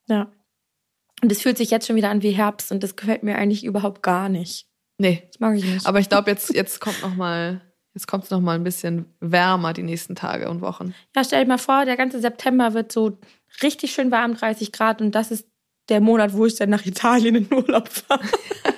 [0.07, 0.31] Ja.
[1.21, 3.65] Und es fühlt sich jetzt schon wieder an wie Herbst und das gefällt mir eigentlich
[3.65, 4.65] überhaupt gar nicht.
[4.97, 5.27] Nee.
[5.27, 5.85] Das mag ich nicht.
[5.85, 7.61] Aber ich glaube, jetzt, jetzt kommt noch mal,
[7.93, 10.93] jetzt kommt es noch mal ein bisschen wärmer die nächsten Tage und Wochen.
[11.15, 13.17] Ja, stell dir mal vor, der ganze September wird so
[13.61, 15.47] richtig schön warm, 30 Grad und das ist
[15.89, 18.21] der Monat, wo ich dann nach Italien in Urlaub fahre.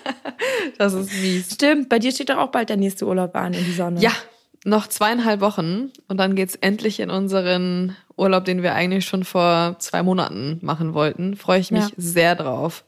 [0.78, 1.54] das ist mies.
[1.54, 3.99] Stimmt, bei dir steht doch auch bald der nächste Urlaub an in die Sonne.
[3.99, 4.13] Ja,
[4.65, 9.76] noch zweieinhalb Wochen und dann geht's endlich in unseren Urlaub, den wir eigentlich schon vor
[9.80, 11.36] zwei Monaten machen wollten.
[11.36, 11.93] Freue ich mich ja.
[11.97, 12.86] sehr drauf.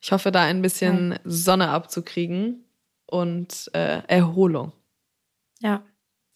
[0.00, 1.18] Ich hoffe, da ein bisschen ja.
[1.24, 2.64] Sonne abzukriegen
[3.06, 4.72] und äh, Erholung.
[5.60, 5.82] Ja,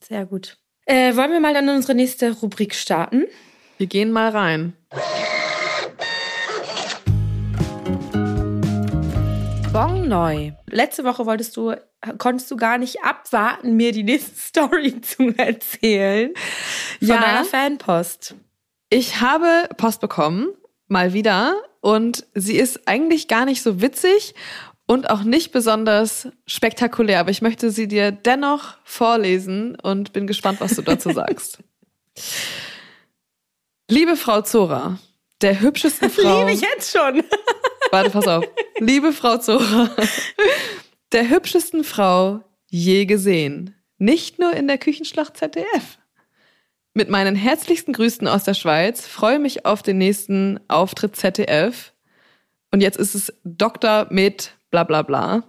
[0.03, 0.57] sehr gut.
[0.87, 3.27] Äh, wollen wir mal dann unsere nächste Rubrik starten?
[3.77, 4.75] Wir gehen mal rein.
[9.73, 10.53] Bon neu.
[10.67, 11.75] Letzte Woche wolltest du,
[12.19, 16.33] konntest du gar nicht abwarten, mir die nächste Story zu erzählen
[16.99, 18.35] von ja, deiner Fanpost.
[18.89, 20.49] Ich habe Post bekommen,
[20.89, 24.35] mal wieder, und sie ist eigentlich gar nicht so witzig
[24.91, 30.61] und auch nicht besonders spektakulär, aber ich möchte sie dir dennoch vorlesen und bin gespannt,
[30.61, 31.61] was du dazu sagst.
[33.89, 34.99] Liebe Frau Zora,
[35.43, 36.41] der hübschesten Frau.
[36.41, 37.23] Liebe ich jetzt schon.
[37.93, 38.45] Warte, pass auf.
[38.81, 39.91] Liebe Frau Zora,
[41.13, 43.77] der hübschesten Frau je gesehen.
[43.99, 45.99] Nicht nur in der Küchenschlacht ZDF.
[46.95, 51.93] Mit meinen herzlichsten Grüßen aus der Schweiz freue mich auf den nächsten Auftritt ZDF.
[52.73, 55.45] Und jetzt ist es Doktor mit bla bla bla.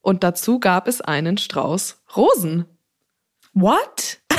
[0.00, 2.66] Und dazu gab es einen Strauß Rosen.
[3.54, 4.20] What?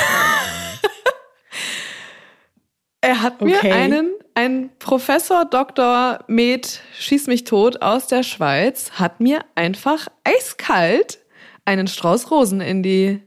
[3.02, 3.71] er hat mir okay.
[3.71, 6.19] einen ein Professor Dr.
[6.28, 11.19] Med Schieß mich tot aus der Schweiz hat mir einfach eiskalt
[11.63, 13.24] einen Strauß Rosen in die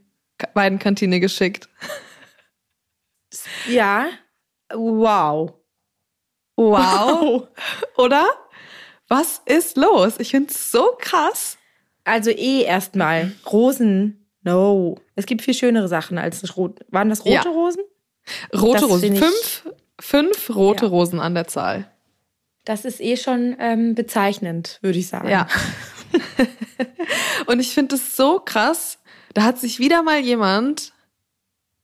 [0.55, 1.69] beiden Kantine geschickt.
[3.67, 4.09] Ja,
[4.73, 5.55] wow.
[6.57, 6.69] Wow.
[6.77, 7.49] wow.
[7.97, 8.27] Oder?
[9.09, 10.15] Was ist los?
[10.19, 11.59] Ich finde es so krass.
[12.05, 14.27] Also eh erstmal Rosen.
[14.43, 14.97] No.
[15.17, 16.81] Es gibt viel schönere Sachen als rot.
[16.89, 17.43] Waren das rote ja.
[17.43, 17.83] Rosen?
[18.55, 19.17] Rote das Rosen.
[19.17, 19.65] Fünf
[20.01, 20.91] Fünf rote ja.
[20.91, 21.91] Rosen an der Zahl.
[22.65, 25.29] Das ist eh schon ähm, bezeichnend, würde ich sagen.
[25.29, 25.49] Ja.
[27.47, 28.99] Und ich finde es so krass.
[29.35, 30.93] Da hat sich wieder mal jemand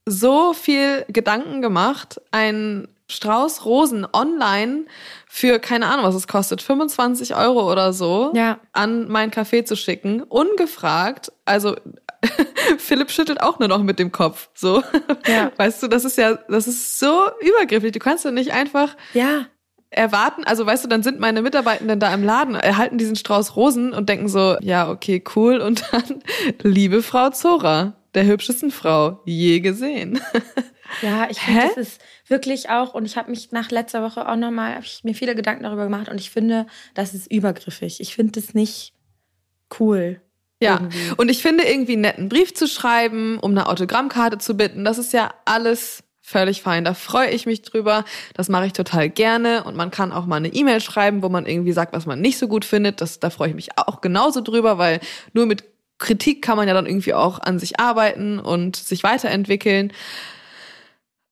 [0.07, 4.87] so viel Gedanken gemacht, einen Strauß Rosen online
[5.29, 8.59] für keine Ahnung, was es kostet, 25 Euro oder so, ja.
[8.73, 11.31] an mein Café zu schicken, ungefragt.
[11.45, 11.77] Also
[12.79, 14.49] Philipp schüttelt auch nur noch mit dem Kopf.
[14.55, 14.83] So.
[15.27, 15.53] Ja.
[15.57, 17.93] Weißt du, das ist ja, das ist so übergriffig.
[17.93, 19.47] Du kannst ja nicht einfach ja.
[19.89, 23.95] erwarten, also weißt du, dann sind meine Mitarbeitenden da im Laden, erhalten diesen Strauß Rosen
[23.95, 25.61] und denken so, ja, okay, cool.
[25.61, 26.23] Und dann,
[26.63, 30.21] liebe Frau Zora, der hübschesten Frau je gesehen.
[31.03, 34.37] Ja, ich finde, das ist wirklich auch, und ich habe mich nach letzter Woche auch
[34.37, 38.01] nochmal, habe ich mir viele Gedanken darüber gemacht und ich finde, das ist übergriffig.
[38.01, 38.93] Ich finde das nicht
[39.81, 40.21] cool.
[40.61, 41.13] Ja, irgendwie.
[41.17, 44.99] und ich finde irgendwie einen netten Brief zu schreiben, um eine Autogrammkarte zu bitten, das
[44.99, 46.85] ist ja alles völlig fein.
[46.85, 48.05] Da freue ich mich drüber.
[48.33, 49.65] Das mache ich total gerne.
[49.65, 52.39] Und man kann auch mal eine E-Mail schreiben, wo man irgendwie sagt, was man nicht
[52.39, 53.03] so gut findet.
[53.03, 55.01] Das, da freue ich mich auch genauso drüber, weil
[55.35, 55.65] nur mit
[56.05, 59.93] Kritik kann man ja dann irgendwie auch an sich arbeiten und sich weiterentwickeln.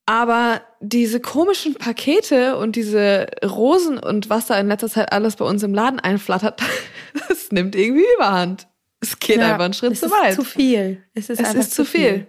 [0.07, 5.45] Aber diese komischen Pakete und diese Rosen und was da in letzter Zeit alles bei
[5.45, 6.61] uns im Laden einflattert,
[7.29, 8.67] das nimmt irgendwie überhand.
[9.01, 10.33] Es geht ja, einfach einen Schritt zu weit.
[10.33, 11.05] Es ist zu viel.
[11.15, 12.01] Es ist, es ist zu viel.
[12.01, 12.27] viel.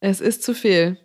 [0.00, 0.98] Es ist zu viel.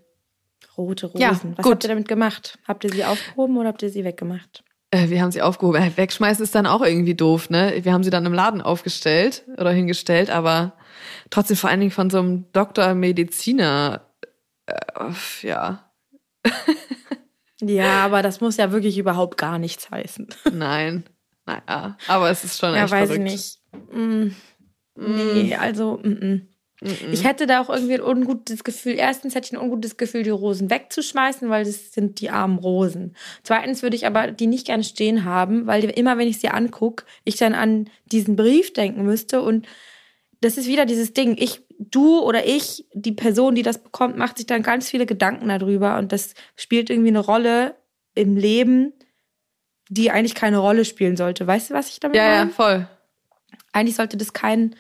[0.78, 1.22] Rote Rosen.
[1.22, 1.74] Ja, Was gut.
[1.74, 2.58] habt ihr damit gemacht?
[2.68, 4.64] Habt ihr sie aufgehoben oder habt ihr sie weggemacht?
[4.94, 5.82] Äh, wir haben sie aufgehoben.
[5.82, 7.74] Äh, wegschmeißen ist dann auch irgendwie doof, ne?
[7.82, 10.74] Wir haben sie dann im Laden aufgestellt oder hingestellt, aber
[11.32, 14.06] trotzdem vor allen Dingen von so einem Doktor Mediziner,
[14.68, 14.78] äh,
[15.42, 15.92] ja.
[17.60, 20.28] ja, aber das muss ja wirklich überhaupt gar nichts heißen.
[20.54, 21.06] Nein.
[21.46, 23.28] Naja, aber es ist schon ja, echt weiß verrückt.
[23.28, 23.60] ich nicht.
[23.92, 24.28] Mm.
[24.96, 26.42] Nee, also, mm -mm.
[27.12, 28.94] Ich hätte da auch irgendwie ein ungutes Gefühl.
[28.94, 33.16] Erstens hätte ich ein ungutes Gefühl, die Rosen wegzuschmeißen, weil das sind die armen Rosen.
[33.44, 37.06] Zweitens würde ich aber die nicht gerne stehen haben, weil immer, wenn ich sie angucke,
[37.24, 39.42] ich dann an diesen Brief denken müsste.
[39.42, 39.68] Und
[40.42, 41.36] das ist wieder dieses Ding.
[41.40, 45.48] Ich, du oder ich, die Person, die das bekommt, macht sich dann ganz viele Gedanken
[45.48, 45.98] darüber.
[45.98, 47.76] Und das spielt irgendwie eine Rolle
[48.16, 48.94] im Leben,
[49.90, 51.48] die eigentlich keine Rolle spielen sollte.
[51.48, 52.50] Weißt du, was ich damit ja, meine?
[52.50, 52.88] Ja, voll.
[53.72, 54.76] Eigentlich sollte das kein,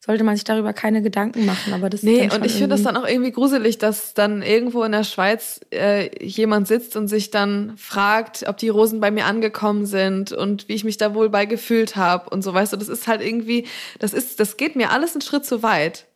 [0.00, 1.72] sollte man sich darüber keine Gedanken machen.
[1.74, 4.92] Aber das nee, und ich finde das dann auch irgendwie gruselig, dass dann irgendwo in
[4.92, 9.86] der Schweiz äh, jemand sitzt und sich dann fragt, ob die Rosen bei mir angekommen
[9.86, 12.54] sind und wie ich mich da wohl bei gefühlt habe und so.
[12.54, 13.66] Weißt du, das ist halt irgendwie,
[13.98, 16.06] das ist, das geht mir alles einen Schritt zu weit.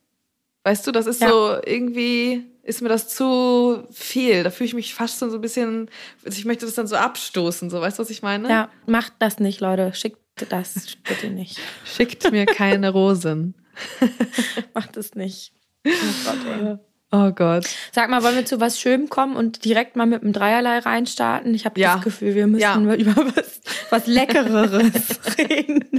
[0.65, 1.29] Weißt du, das ist ja.
[1.29, 4.45] so irgendwie ist mir das zu viel.
[4.45, 5.91] Da fühle ich mich fast so ein bisschen,
[6.25, 8.49] ich möchte das dann so abstoßen, so weißt du, was ich meine?
[8.49, 9.93] Ja, macht das nicht, Leute.
[9.95, 10.19] Schickt
[10.49, 11.59] das bitte nicht.
[11.85, 13.55] Schickt mir keine Rosen.
[14.75, 15.53] macht es nicht.
[15.87, 15.91] Oh
[16.25, 16.79] Gott, ey.
[17.15, 17.69] Oh Gott.
[17.93, 21.55] Sag mal, wollen wir zu was Schönem kommen und direkt mal mit dem Dreierlei reinstarten?
[21.55, 21.97] Ich habe ja.
[21.97, 22.95] das Gefühl, wir müssen ja.
[22.95, 25.91] über was, was Leckereres reden.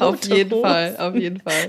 [0.00, 0.62] auf jeden Rose.
[0.62, 1.66] Fall, auf jeden Fall.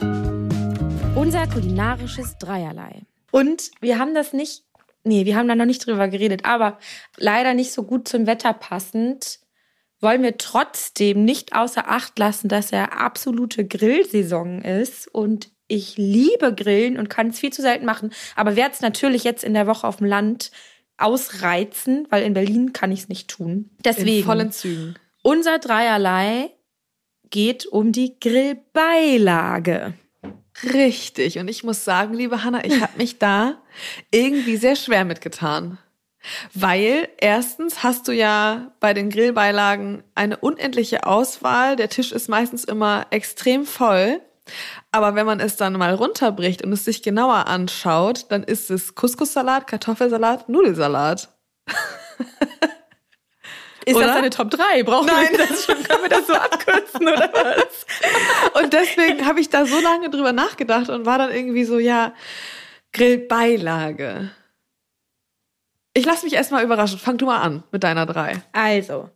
[1.16, 3.02] Unser kulinarisches Dreierlei.
[3.32, 4.62] Und wir haben das nicht,
[5.02, 6.78] nee, wir haben da noch nicht drüber geredet, aber
[7.16, 9.40] leider nicht so gut zum Wetter passend,
[10.00, 16.54] wollen wir trotzdem nicht außer Acht lassen, dass er absolute Grillsaison ist und ich liebe
[16.54, 19.66] Grillen und kann es viel zu selten machen, aber werde es natürlich jetzt in der
[19.66, 20.50] Woche auf dem Land
[20.96, 23.70] ausreizen, weil in Berlin kann ich es nicht tun.
[23.84, 24.18] Deswegen.
[24.18, 24.94] In vollen Zügen.
[25.22, 26.50] Unser Dreierlei
[27.30, 29.94] geht um die Grillbeilage.
[30.72, 31.38] Richtig.
[31.38, 33.62] Und ich muss sagen, liebe Hanna, ich habe mich da
[34.10, 35.78] irgendwie sehr schwer mitgetan.
[36.54, 41.76] Weil erstens hast du ja bei den Grillbeilagen eine unendliche Auswahl.
[41.76, 44.20] Der Tisch ist meistens immer extrem voll.
[44.92, 48.94] Aber wenn man es dann mal runterbricht und es sich genauer anschaut, dann ist es
[48.94, 51.28] Couscous-Salat, Kartoffelsalat, Nudelsalat.
[53.88, 54.06] Ist oder?
[54.06, 54.82] das deine Top 3?
[54.82, 55.28] Brauchen Nein.
[55.30, 55.82] wir das schon?
[55.82, 57.86] Können wir das so abkürzen oder was?
[58.62, 62.12] Und deswegen habe ich da so lange drüber nachgedacht und war dann irgendwie so, ja,
[62.92, 64.30] Grillbeilage.
[65.98, 66.98] Ich lasse mich erstmal überraschen.
[66.98, 68.40] Fang du mal an mit deiner 3.
[68.52, 69.10] Also,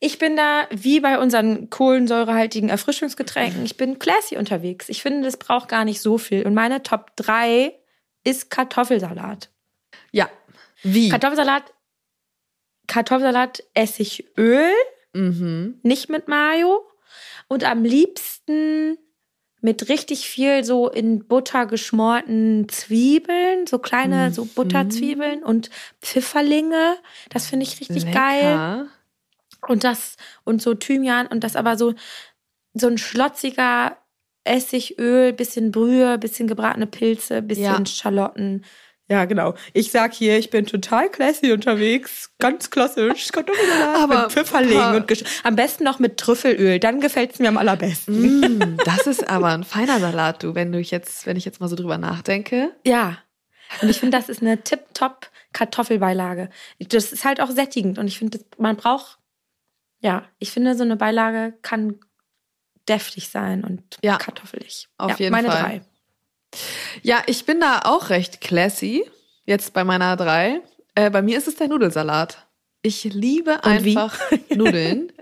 [0.00, 3.64] ich bin da wie bei unseren kohlensäurehaltigen Erfrischungsgetränken.
[3.64, 4.88] Ich bin classy unterwegs.
[4.88, 6.44] Ich finde, das braucht gar nicht so viel.
[6.44, 7.72] Und meine Top 3
[8.24, 9.50] ist Kartoffelsalat.
[10.10, 10.28] Ja.
[10.82, 11.10] Wie?
[11.10, 11.72] Kartoffelsalat
[12.88, 14.72] Kartoffelsalat, Essigöl,
[15.12, 15.78] mhm.
[15.82, 16.84] nicht mit Mayo.
[17.48, 18.98] Und am liebsten
[19.66, 24.32] mit richtig viel so in Butter geschmorten Zwiebeln, so kleine mhm.
[24.32, 26.96] so Butterzwiebeln und Pfifferlinge.
[27.30, 28.16] Das finde ich richtig Lecker.
[28.16, 28.86] geil.
[29.66, 31.94] Und das und so Thymian und das aber so
[32.74, 33.96] so ein schlotziger
[34.44, 37.86] Essigöl, bisschen Brühe, bisschen gebratene Pilze, bisschen ja.
[37.86, 38.64] Schalotten,
[39.08, 39.54] ja, genau.
[39.72, 42.32] Ich sag hier, ich bin total classy unterwegs.
[42.38, 43.28] Ganz klassisch.
[43.30, 46.80] Kartoffelsalat Aber mit Pfifferling und Gesch am besten noch mit Trüffelöl.
[46.80, 48.40] Dann gefällt's mir am allerbesten.
[48.40, 51.68] Mm, das ist aber ein feiner Salat, du, wenn du jetzt, wenn ich jetzt mal
[51.68, 52.74] so drüber nachdenke.
[52.84, 53.18] Ja.
[53.80, 56.50] Und ich finde, das ist eine tip-top Kartoffelbeilage.
[56.80, 59.18] Das ist halt auch sättigend und ich finde, man braucht,
[60.00, 62.00] ja, ich finde, so eine Beilage kann
[62.88, 64.88] deftig sein und ja, kartoffelig.
[64.98, 65.62] Auf ja, jeden meine Fall.
[65.62, 65.82] drei.
[67.02, 69.04] Ja, ich bin da auch recht classy.
[69.44, 70.60] Jetzt bei meiner drei.
[70.94, 72.46] Äh, bei mir ist es der Nudelsalat.
[72.82, 74.18] Ich liebe einfach
[74.54, 75.12] Nudeln.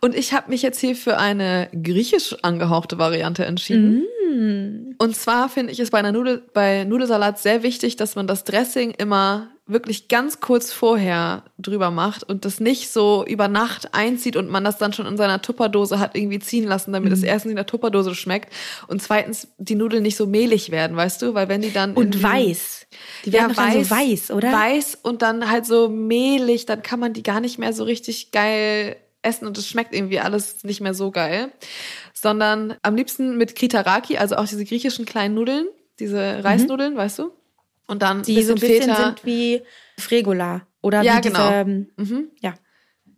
[0.00, 4.04] und ich habe mich jetzt hier für eine griechisch angehauchte Variante entschieden.
[4.30, 4.94] Mm.
[4.98, 8.44] Und zwar finde ich es bei einer Nudel, bei Nudelsalat sehr wichtig, dass man das
[8.44, 14.36] Dressing immer wirklich ganz kurz vorher drüber macht und das nicht so über Nacht einzieht
[14.36, 17.26] und man das dann schon in seiner Tupperdose hat irgendwie ziehen lassen, damit es Mhm.
[17.28, 18.52] erstens in der Tupperdose schmeckt
[18.88, 21.32] und zweitens die Nudeln nicht so mehlig werden, weißt du?
[21.32, 22.86] Weil wenn die dann Und weiß.
[23.24, 24.52] Die werden doch dann so weiß, oder?
[24.52, 28.32] Weiß und dann halt so mehlig, dann kann man die gar nicht mehr so richtig
[28.32, 31.50] geil essen und es schmeckt irgendwie alles nicht mehr so geil.
[32.12, 35.66] Sondern am liebsten mit Kritaraki, also auch diese griechischen kleinen Nudeln,
[35.98, 37.30] diese Reisnudeln, weißt du?
[37.86, 38.22] Und dann.
[38.22, 39.62] Die so ein bisschen Feta, sind wie
[39.98, 40.62] Fregola.
[40.82, 41.48] Oder Ja, wie genau.
[41.48, 42.28] diese, ähm, Mhm.
[42.40, 42.54] ja.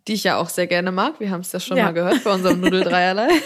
[0.09, 1.19] die ich ja auch sehr gerne mag.
[1.19, 1.85] Wir haben es ja schon Ja.
[1.87, 3.29] mal gehört bei unserem Nudeldreierlei.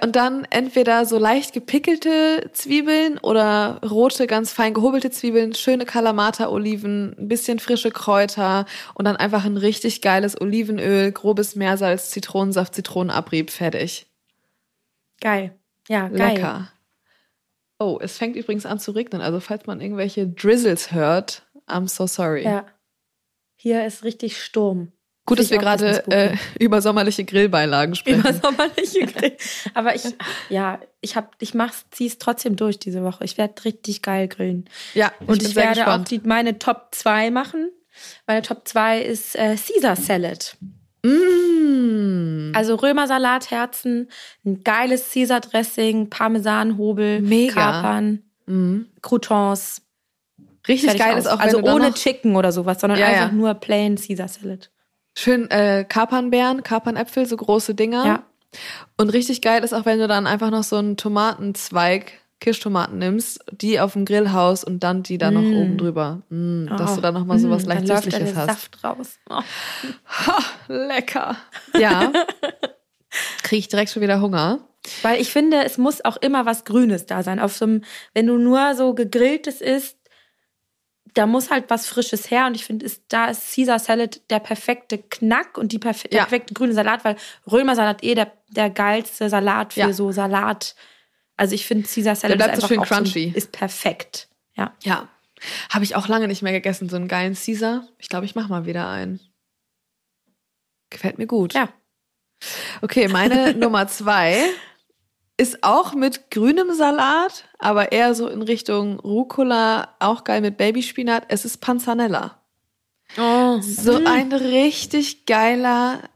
[0.00, 7.14] Und dann entweder so leicht gepickelte Zwiebeln oder rote, ganz fein gehobelte Zwiebeln, schöne Kalamata-Oliven,
[7.16, 13.50] ein bisschen frische Kräuter und dann einfach ein richtig geiles Olivenöl, grobes Meersalz, Zitronensaft, Zitronenabrieb,
[13.50, 14.06] fertig.
[15.20, 15.54] Geil.
[15.88, 16.34] Ja, geil.
[16.34, 16.72] Lecker.
[17.78, 19.20] Oh, es fängt übrigens an zu regnen.
[19.20, 22.44] Also falls man irgendwelche Drizzles hört, I'm so sorry.
[22.44, 22.66] Ja.
[23.56, 24.92] Hier ist richtig Sturm.
[25.24, 28.20] Gut, dass wir gerade äh, über sommerliche Grillbeilagen sprechen.
[28.20, 29.36] Über sommerliche Grill.
[29.72, 30.02] Aber ich,
[30.48, 33.24] ja, ich hab, ich mach's, zieh's trotzdem durch diese Woche.
[33.24, 34.68] Ich werde richtig geil grillen.
[34.94, 36.06] Ja, ich Und ich, werde gespannt.
[36.06, 37.70] auch die, meine Top 2 machen.
[38.26, 40.56] Meine Top 2 ist äh, Caesar Salad.
[42.52, 42.56] Mm.
[42.56, 44.08] Also Römersalatherzen,
[44.44, 47.52] ein geiles Caesar Dressing, Parmesanhobel, Mega.
[47.54, 48.86] Kapern, Mhm.
[49.02, 49.82] Croutons.
[50.68, 53.32] Richtig geil ist auch, wenn also ohne Chicken oder sowas, sondern Ja, einfach ja.
[53.32, 54.70] nur plain Caesar Salad.
[55.16, 58.06] schön äh, Kapernbeeren, Kapernäpfel, so große Dinger.
[58.06, 58.22] Ja.
[58.96, 62.12] Und richtig geil ist auch, wenn du dann einfach noch so einen Tomatenzweig,
[62.42, 65.54] Kirschtomaten nimmst, die auf dem Grill haust und dann die dann noch Mm.
[65.56, 66.22] oben drüber.
[66.28, 68.46] Mm, dass Oh, du dann noch mal so was mm, leicht Süßliches der hast.
[68.48, 69.18] Saft raus.
[69.30, 69.40] Oh.
[70.06, 71.36] Ha, lecker.
[71.78, 72.12] Ja.
[73.42, 74.60] Kriege ich direkt schon wieder Hunger.
[75.02, 77.38] Weil ich finde, es muss auch immer was Grünes da sein.
[77.38, 79.96] Auf so einem, wenn du nur so gegrilltes isst,
[81.14, 82.46] da muss halt was Frisches her.
[82.46, 86.18] Und ich finde, ist, da ist Caesar Salad der perfekte Knack und die perfe der
[86.18, 86.24] Ja.
[86.24, 87.16] perfekte grüne Salat, weil
[87.50, 89.92] Römersalat eh der, der geilste Salat für Ja.
[89.92, 90.74] so Salat.
[91.42, 93.30] Also ich finde, Caesar Salad bleibt ist so schön crunchy.
[93.32, 94.28] So, ist perfekt.
[94.54, 94.72] Ja.
[94.84, 95.08] Ja.
[95.70, 97.88] Habe ich auch lange nicht mehr gegessen, so einen geilen Caesar.
[97.98, 99.18] Ich glaube, ich mache mal wieder einen.
[100.88, 101.52] Gefällt mir gut.
[101.54, 101.68] Ja.
[102.80, 104.38] Okay, meine Nummer zwei
[105.36, 111.24] ist auch mit grünem Salat, aber eher so in Richtung Rucola, auch geil mit Babyspinat.
[111.26, 112.40] Es ist Panzanella.
[113.18, 113.58] Oh.
[113.60, 116.08] So ein richtig geiler,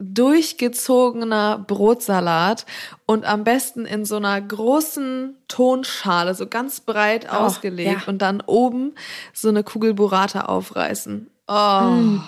[0.00, 2.66] durchgezogener Brotsalat
[3.06, 8.08] und am besten in so einer großen Tonschale, so ganz breit Oh, ausgelegt ja.
[8.08, 8.94] und dann oben
[9.32, 11.28] so eine Kugel Burrata aufreißen.
[11.48, 12.22] Oh, Mm.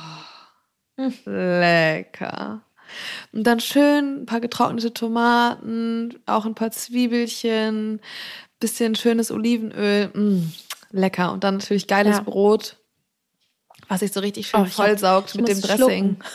[1.24, 2.60] lecker.
[3.32, 8.00] Und dann schön ein paar getrocknete Tomaten, auch ein paar Zwiebelchen,
[8.60, 10.08] bisschen schönes Olivenöl.
[10.14, 10.52] Mm,
[10.90, 11.32] lecker.
[11.32, 12.22] Und dann natürlich geiles Ja.
[12.22, 12.76] Brot,
[13.92, 16.16] was sich so richtig schön Oh, hab- vollsaugt mit dem Dressing.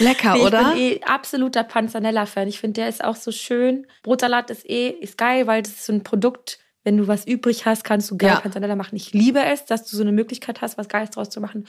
[0.00, 0.60] Lecker, Nee, oder?
[0.60, 2.46] Ich bin eh absoluter Panzanella-Fan.
[2.46, 3.86] Ich finde, der ist auch so schön.
[4.04, 7.66] Brotsalat ist eh ist geil, weil das ist so ein Produkt, wenn du was übrig
[7.66, 8.40] hast, kannst du geil Ja.
[8.40, 8.94] Panzanella machen.
[8.94, 11.66] Ich liebe es, dass du so eine Möglichkeit hast, was Geiles draus zu machen.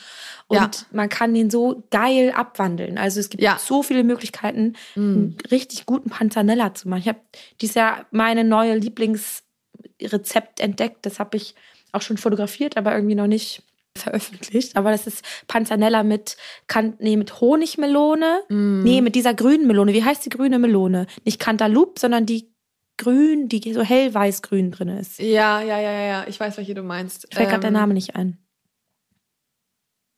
[0.47, 0.69] Und Ja.
[0.91, 2.99] man kann den so geil abwandeln.
[2.99, 3.57] Also es gibt Ja.
[3.59, 4.99] so viele Möglichkeiten, Mm.
[4.99, 6.99] einen richtig guten Panzanella zu machen.
[6.99, 7.19] Ich habe
[7.61, 11.03] dieses Jahr meine neue Lieblingsrezept entdeckt.
[11.07, 11.55] Das habe ich
[11.91, 13.63] auch schon fotografiert, aber irgendwie noch nicht
[13.97, 14.75] veröffentlicht.
[14.77, 18.43] Aber das ist Panzanella mit, kan nee, mit Honigmelone.
[18.49, 18.83] Mm.
[18.83, 19.93] Nee, mit dieser grünen Melone.
[19.93, 21.07] Wie heißt die grüne Melone?
[21.25, 22.53] Nicht Cantaloupe, sondern die
[22.97, 25.19] grün, die so hellweiß-grün drin ist.
[25.19, 26.25] Ja, ja, ja, ja.
[26.27, 27.27] Ich weiß, welche du meinst.
[27.33, 28.37] Fällt gerade der Ähm, Name nicht ein.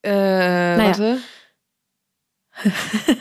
[0.03, 0.09] Äh,
[0.77, 0.87] Naja.
[0.87, 1.17] warte.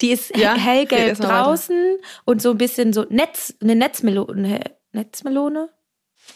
[0.00, 1.28] Die ist Ja, he- hellgelb weiter.
[1.28, 4.60] draußen und so ein bisschen so Netz, eine Netzmelone.
[4.92, 5.70] Netzmelone?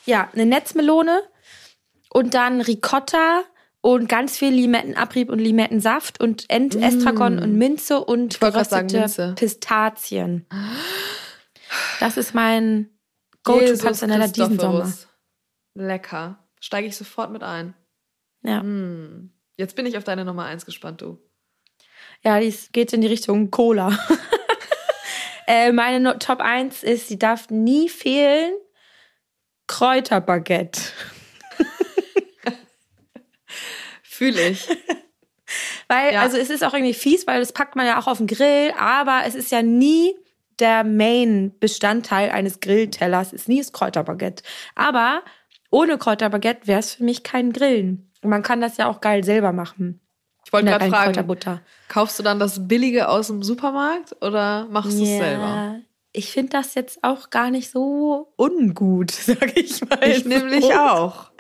[0.07, 1.23] Ja, eine Netzmelone
[2.11, 3.43] und dann Ricotta
[3.81, 6.83] und ganz viel Limettenabrieb und Limettensaft und Ent Mm.
[6.83, 9.35] Estragon und Minze und sagen geröstete Minze.
[9.37, 10.47] Pistazien.
[11.99, 12.91] Das ist mein
[13.45, 14.93] Go-to Jesus Panzanella diesen Sommer.
[15.75, 16.39] Lecker.
[16.61, 17.75] Steige ich sofort mit ein.
[18.43, 18.63] Ja.
[18.63, 19.33] Mm.
[19.57, 21.19] Jetzt bin ich auf deine Nummer eins gespannt, du.
[22.23, 23.99] Ja, die geht in die Richtung Cola.
[25.47, 28.53] äh, meine Top 1 ist, sie darf nie fehlen,
[29.71, 30.81] Kräuterbaguette.
[34.03, 34.69] Fühle ich.
[35.87, 36.23] Weil, ja.
[36.23, 38.73] also es ist auch irgendwie fies, weil das packt man ja auch auf den Grill,
[38.77, 40.17] aber es ist ja nie
[40.59, 44.43] der Main-Bestandteil eines Grilltellers, ist nie das Kräuterbaguette.
[44.75, 45.23] Aber
[45.71, 48.11] ohne Kräuterbaguette wäre es für mich kein Grillen.
[48.23, 50.01] Und man kann das ja auch geil selber machen.
[50.45, 55.03] Ich wollte gerade fragen, kaufst du dann das Billige aus dem Supermarkt oder machst du
[55.05, 55.77] es selber?
[56.13, 60.03] Ich finde das jetzt auch gar nicht so ungut, sag ich mal.
[60.09, 61.31] Ich nämlich auch.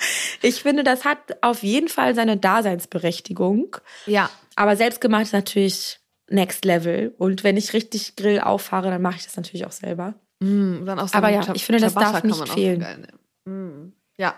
[0.42, 3.76] Ich finde, das hat auf jeden Fall seine Daseinsberechtigung.
[4.06, 4.30] Ja.
[4.54, 7.14] Aber selbstgemacht ist natürlich next level.
[7.18, 10.14] Und wenn ich richtig Grill auffahre, dann mache ich das natürlich auch selber.
[10.38, 13.06] Mm, dann auch so Aber ja, ich finde, das darf nicht fehlen.
[13.44, 14.34] Mm, ja.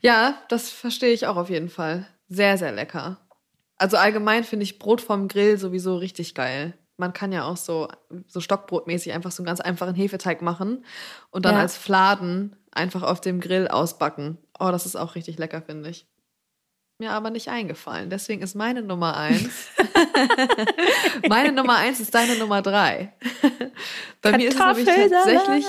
[0.00, 2.06] Ja, das verstehe ich auch auf jeden Fall.
[2.28, 3.18] Sehr, sehr lecker.
[3.76, 6.74] Also allgemein finde ich Brot vom Grill sowieso richtig geil.
[6.98, 7.88] Man kann ja auch so,
[8.26, 10.84] so Stockbrotmäßig einfach so einen ganz einfachen Hefeteig machen
[11.30, 11.60] und dann ja.
[11.60, 14.36] als Fladen einfach auf dem Grill ausbacken.
[14.58, 16.06] Oh, das ist auch richtig lecker, finde ich.
[17.00, 18.10] Mir aber nicht eingefallen.
[18.10, 19.68] Deswegen ist meine Nummer eins.
[21.28, 23.12] meine Nummer eins ist deine Nummer drei.
[24.20, 25.66] Bei mir ist es nämlich tatsächlich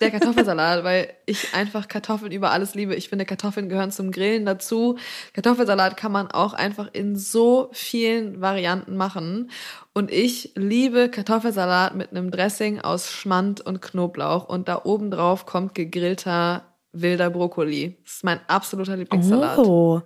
[0.00, 2.94] der Kartoffelsalat, weil ich einfach Kartoffeln über alles liebe.
[2.94, 4.98] Ich finde, Kartoffeln gehören zum Grillen dazu.
[5.34, 9.50] Kartoffelsalat kann man auch einfach in so vielen Varianten machen.
[9.94, 14.48] Und ich liebe Kartoffelsalat mit einem Dressing aus Schmand und Knoblauch.
[14.48, 17.98] Und da oben drauf kommt gegrillter wilder Brokkoli.
[18.04, 19.58] Das ist mein absoluter Lieblingssalat.
[19.58, 20.02] Oh,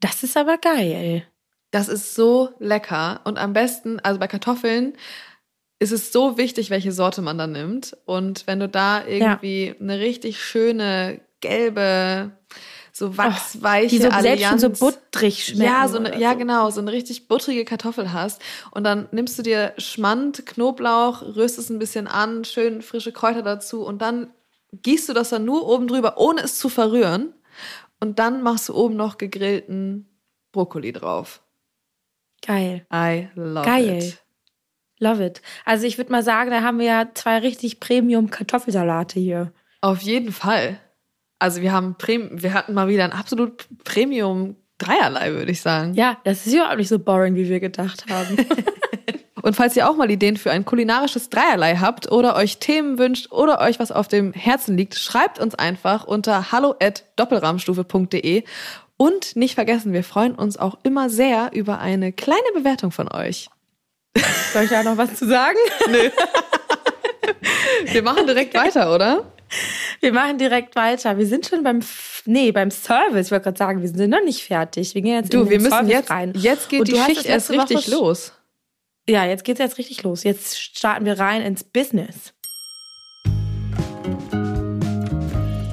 [0.00, 1.24] das ist aber geil.
[1.70, 3.20] Das ist so lecker.
[3.24, 4.94] Und am besten, also bei Kartoffeln,
[5.78, 7.96] ist es so wichtig, welche Sorte man da nimmt.
[8.04, 9.74] Und wenn du da irgendwie ja.
[9.80, 12.32] eine richtig schöne gelbe,
[12.92, 15.64] so wachsweiche die so Allianz, so butterig schmecken.
[15.64, 19.42] Ja, so eine, ja genau, so eine richtig buttrige Kartoffel hast und dann nimmst du
[19.42, 24.32] dir Schmand, Knoblauch, rührst es ein bisschen an, schön frische Kräuter dazu und dann
[24.72, 27.34] gießt du das dann nur oben drüber, ohne es zu verrühren
[27.98, 30.08] und dann machst du oben noch gegrillten
[30.52, 31.42] Brokkoli drauf.
[32.46, 32.86] Geil.
[32.92, 34.02] I love Geil.
[34.02, 34.23] it.
[35.04, 35.42] Love it.
[35.64, 39.52] Also ich würde mal sagen, da haben wir ja zwei richtig Premium Kartoffelsalate hier.
[39.82, 40.78] Auf jeden Fall.
[41.38, 45.92] Also wir haben wir hatten mal wieder ein absolut Premium Dreierlei, würde ich sagen.
[45.94, 48.36] Ja, das ist ja auch nicht so boring, wie wir gedacht haben.
[49.42, 53.30] Und falls ihr auch mal Ideen für ein kulinarisches Dreierlei habt oder euch Themen wünscht
[53.30, 58.44] oder euch was auf dem Herzen liegt, schreibt uns einfach unter hallo@doppelrahmstufe.de
[58.96, 63.50] und nicht vergessen, wir freuen uns auch immer sehr über eine kleine Bewertung von euch.
[64.52, 65.58] Soll ich da noch was zu sagen?
[65.90, 66.10] Nö.
[67.86, 69.32] Wir machen direkt weiter, oder?
[70.00, 71.16] Wir machen direkt weiter.
[71.18, 71.80] Wir sind schon beim
[72.24, 73.26] nee, beim Service.
[73.26, 74.94] Ich wollte gerade sagen, wir sind noch nicht fertig.
[74.94, 76.32] Wir gehen jetzt du, in wir müssen Service jetzt rein.
[76.36, 78.32] Jetzt geht Und die Schicht erst richtig Woche los.
[79.08, 80.24] Ja, jetzt geht's jetzt richtig los.
[80.24, 82.32] Jetzt starten wir rein ins Business.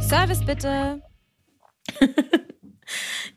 [0.07, 1.01] Service bitte.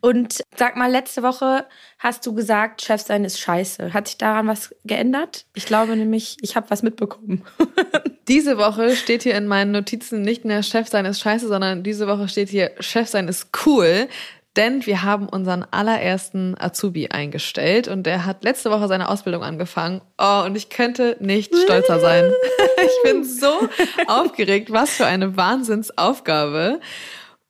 [0.05, 1.65] Und sag mal, letzte Woche
[1.99, 3.95] hast du gesagt, Chef sein ist scheiße.
[3.95, 5.47] Hat sich daran was geändert?
[5.55, 7.43] Ich glaube nämlich, ich habe was mitbekommen.
[8.29, 12.07] diese Woche steht hier in meinen Notizen nicht mehr Chef sein ist scheiße, sondern diese
[12.07, 14.09] Woche steht hier Chef sein ist cool.
[14.57, 20.03] Denn wir haben unseren allerersten Azubi eingestellt und der hat letzte Woche seine Ausbildung angefangen.
[20.19, 22.31] Oh, und ich könnte nicht stolzer sein.
[22.77, 23.71] ich bin so
[24.07, 24.71] aufgeregt.
[24.71, 26.81] Was für eine Wahnsinnsaufgabe.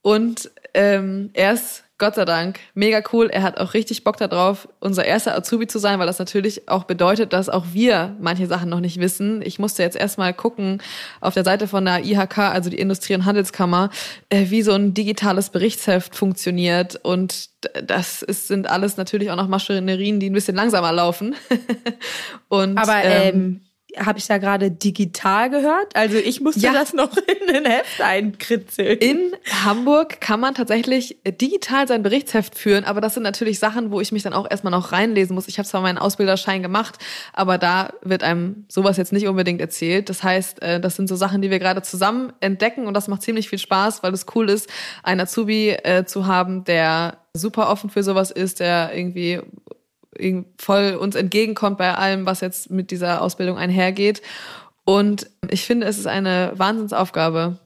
[0.03, 3.31] Und ähm, er ist Gott sei Dank, mega cool.
[3.31, 6.85] Er hat auch richtig Bock darauf, unser erster Azubi zu sein, weil das natürlich auch
[6.85, 9.43] bedeutet, dass auch wir manche Sachen noch nicht wissen.
[9.43, 10.83] Ich musste jetzt erstmal gucken
[11.21, 13.91] auf der Seite von der IHK, also die Industrie- und Handelskammer,
[14.29, 16.97] äh, wie so ein digitales Berichtsheft funktioniert.
[16.97, 17.51] Und
[17.85, 21.37] das ist, sind alles natürlich auch noch Maschinerien, die ein bisschen langsamer laufen.
[22.49, 23.61] und, Aber ähm, ähm
[23.99, 25.95] habe ich da gerade digital gehört?
[25.95, 26.73] Also ich musste ja.
[26.73, 28.99] das noch in den Heft einkritzeln.
[28.99, 29.33] In
[29.65, 34.13] Hamburg kann man tatsächlich digital sein Berichtsheft führen, aber das sind natürlich Sachen, wo ich
[34.13, 35.49] mich dann auch erstmal noch reinlesen muss.
[35.49, 36.99] Ich habe zwar meinen Ausbilderschein gemacht,
[37.33, 40.09] aber da wird einem sowas jetzt nicht unbedingt erzählt.
[40.09, 43.23] Das heißt, äh, das sind so Sachen, die wir gerade zusammen entdecken und das macht
[43.23, 44.69] ziemlich viel Spaß, weil es cool ist,
[45.03, 49.41] einen Azubi äh, zu haben, der super offen für sowas ist, der irgendwie
[50.59, 54.23] voll uns entgegenkommt bei allem, was jetzt mit dieser Ausbildung einhergeht.
[54.85, 57.59] Und ich finde, es ist eine Wahnsinnsaufgabe.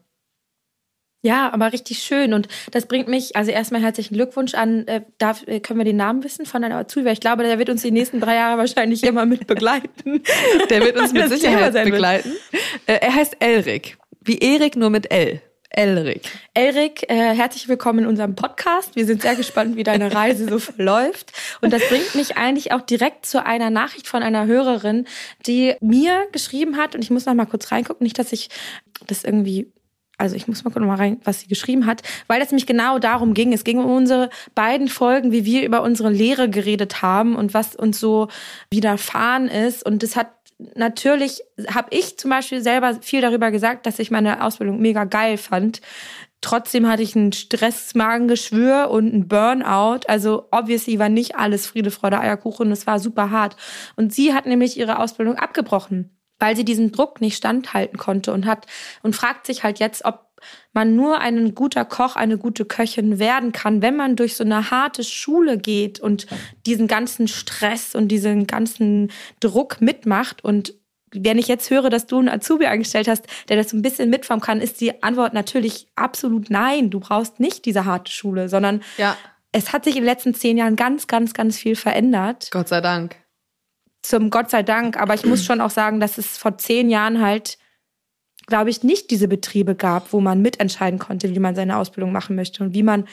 [1.21, 2.33] Ja, aber richtig schön.
[2.33, 5.97] Und das bringt mich, also erstmal herzlichen Glückwunsch an, äh, darf, äh, können wir den
[5.97, 7.09] Namen wissen von deiner Azubi?
[7.09, 10.23] Ich glaube, der wird uns die nächsten drei Jahre wahrscheinlich immer mit begleiten.
[10.69, 12.31] Der wird uns mit Sicherheit begleiten.
[12.85, 13.97] Äh, er heißt Elrik.
[14.21, 15.41] Wie Erik, nur mit L.
[15.71, 16.31] Elrik.
[16.55, 18.95] Elrik, äh, herzlich willkommen in unserem Podcast.
[18.95, 21.31] Wir sind sehr gespannt, wie deine Reise so verläuft.
[21.61, 25.05] Und das bringt mich eigentlich auch direkt zu einer Nachricht von einer Hörerin,
[25.45, 26.95] die mir geschrieben hat.
[26.95, 28.49] Und ich muss noch mal kurz reingucken, nicht, dass ich
[29.05, 29.71] das irgendwie
[30.17, 32.99] also ich muss mal gucken mal rein, was sie geschrieben hat, weil es nämlich genau
[32.99, 33.53] darum ging.
[33.53, 37.73] Es ging um unsere beiden Folgen, wie wir über unsere Lehre geredet haben und was
[37.73, 38.27] uns so
[38.69, 39.85] widerfahren ist.
[39.85, 40.27] Und das hat
[40.75, 41.41] natürlich,
[41.73, 45.81] habe ich zum Beispiel selber viel darüber gesagt, dass ich meine Ausbildung mega geil fand.
[46.41, 50.01] Trotzdem hatte ich ein Stressmagengeschwür und ein Burnout.
[50.07, 52.71] Also obviously war nicht alles Friede, Freude, Eierkuchen.
[52.71, 53.57] Es war super hart.
[53.95, 58.45] Und sie hat nämlich ihre Ausbildung abgebrochen weil sie diesen Druck nicht standhalten konnte und
[58.45, 58.65] hat
[59.03, 60.28] und fragt sich halt jetzt, ob
[60.73, 64.71] man nur ein guter Koch, eine gute Köchin werden kann, wenn man durch so eine
[64.71, 66.27] harte Schule geht und
[66.65, 70.43] diesen ganzen Stress und diesen ganzen Druck mitmacht.
[70.43, 70.73] Und
[71.11, 74.09] wenn ich jetzt höre, dass du einen Azubi eingestellt hast, der das so ein bisschen
[74.09, 76.89] mitfahren kann, ist die Antwort natürlich absolut nein.
[76.89, 79.17] Du brauchst nicht diese harte Schule, sondern ja.
[79.51, 82.49] es hat sich in den letzten zehn Jahren ganz, ganz, ganz viel verändert.
[82.51, 83.15] Gott sei Dank
[84.01, 84.97] zum Gott sei Dank.
[84.97, 87.57] Aber ich muss schon auch sagen, dass es vor zehn Jahren halt,
[88.49, 92.35] glaube ich, nicht diese Betriebe gab, wo man mitentscheiden konnte, wie man seine Ausbildung machen
[92.35, 93.07] möchte und wie man,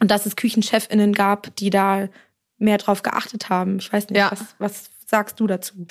[0.00, 2.08] und dass es KüchenchefInnen gab, die da
[2.56, 3.78] mehr drauf geachtet haben.
[3.78, 4.30] Ich weiß nicht, ja.
[4.30, 5.86] was, was sagst du dazu?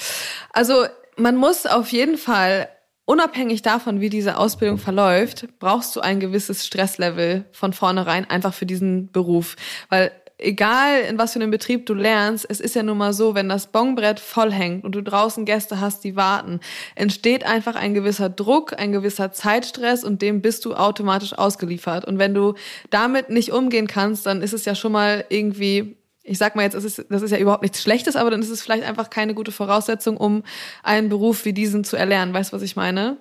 [0.52, 0.86] Also,
[1.16, 2.70] man muss auf jeden Fall
[3.06, 8.66] unabhängig davon, wie diese Ausbildung verläuft, brauchst du ein gewisses Stresslevel von vornherein einfach für
[8.66, 9.56] diesen Beruf.
[9.90, 13.36] Weil egal in was für einem Betrieb du lernst, es ist ja nun mal so,
[13.36, 16.60] wenn das Bongbrett voll hängt und du draußen Gäste hast, die warten,
[16.96, 22.06] entsteht einfach ein gewisser Druck, ein gewisser Zeitstress und dem bist du automatisch ausgeliefert.
[22.06, 22.54] Und wenn du
[22.90, 25.98] damit nicht umgehen kannst, dann ist es ja schon mal irgendwie
[26.30, 28.62] ich sag mal jetzt, ist, das ist ja überhaupt nichts Schlechtes, aber dann ist es
[28.62, 30.44] vielleicht einfach keine gute Voraussetzung, um
[30.84, 32.34] einen Beruf wie diesen zu erlernen.
[32.34, 33.16] Weißt du, was ich meine?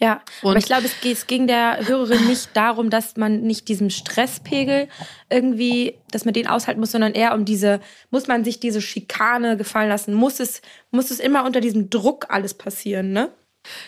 [0.00, 3.66] Ja, und aber ich glaube, es, es ging der Hörerin nicht darum, dass man nicht
[3.66, 4.88] diesem Stresspegel
[5.28, 7.80] irgendwie, dass man den aushalten muss, sondern eher um diese,
[8.10, 10.14] muss man sich diese Schikane gefallen lassen?
[10.14, 13.32] Muss es, muss es immer unter diesem Druck alles passieren, ne?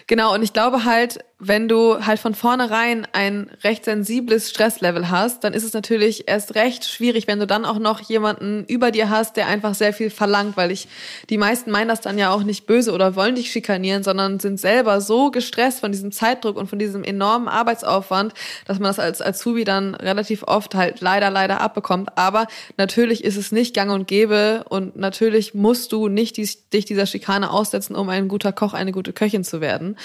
[0.09, 5.43] Genau, und ich glaube halt, wenn du halt von vornherein ein recht sensibles Stresslevel hast,
[5.43, 9.09] dann ist es natürlich erst recht schwierig, wenn du dann auch noch jemanden über dir
[9.09, 10.87] hast, der einfach sehr viel verlangt, weil ich,
[11.31, 14.61] die meisten meinen das dann ja auch nicht böse oder wollen dich schikanieren, sondern sind
[14.61, 18.35] selber so gestresst von diesem Zeitdruck und von diesem enormen Arbeitsaufwand,
[18.67, 22.19] dass man das als Azubi dann relativ oft halt leider, leider abbekommt.
[22.19, 27.07] Aber natürlich ist es nicht gang und gäbe und natürlich musst du nicht dich dieser
[27.07, 29.97] Schikane aussetzen, um ein guter Koch, eine gute Köchin zu werden.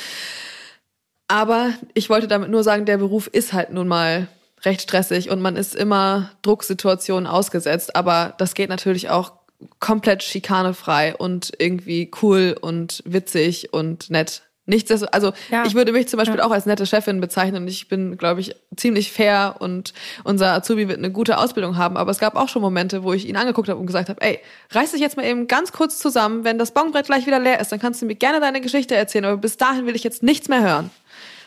[1.28, 4.28] Aber ich wollte damit nur sagen, der Beruf ist halt nun mal
[4.64, 7.96] recht stressig und man ist immer Drucksituationen ausgesetzt.
[7.96, 9.34] Aber das geht natürlich auch
[9.80, 14.44] komplett schikanefrei und irgendwie cool und witzig und nett.
[14.68, 15.64] Nichts, also ja.
[15.68, 16.44] ich würde mich zum Beispiel ja.
[16.44, 20.88] auch als nette Chefin bezeichnen und ich bin, glaube ich, ziemlich fair und unser Azubi
[20.88, 21.98] wird eine gute Ausbildung haben.
[21.98, 24.40] Aber es gab auch schon Momente, wo ich ihn angeguckt habe und gesagt habe, ey,
[24.72, 27.72] reiß dich jetzt mal eben ganz kurz zusammen, wenn das Bonbrett gleich wieder leer ist,
[27.72, 30.50] dann kannst du mir gerne deine Geschichte erzählen, aber bis dahin will ich jetzt nichts
[30.50, 30.90] mehr hören.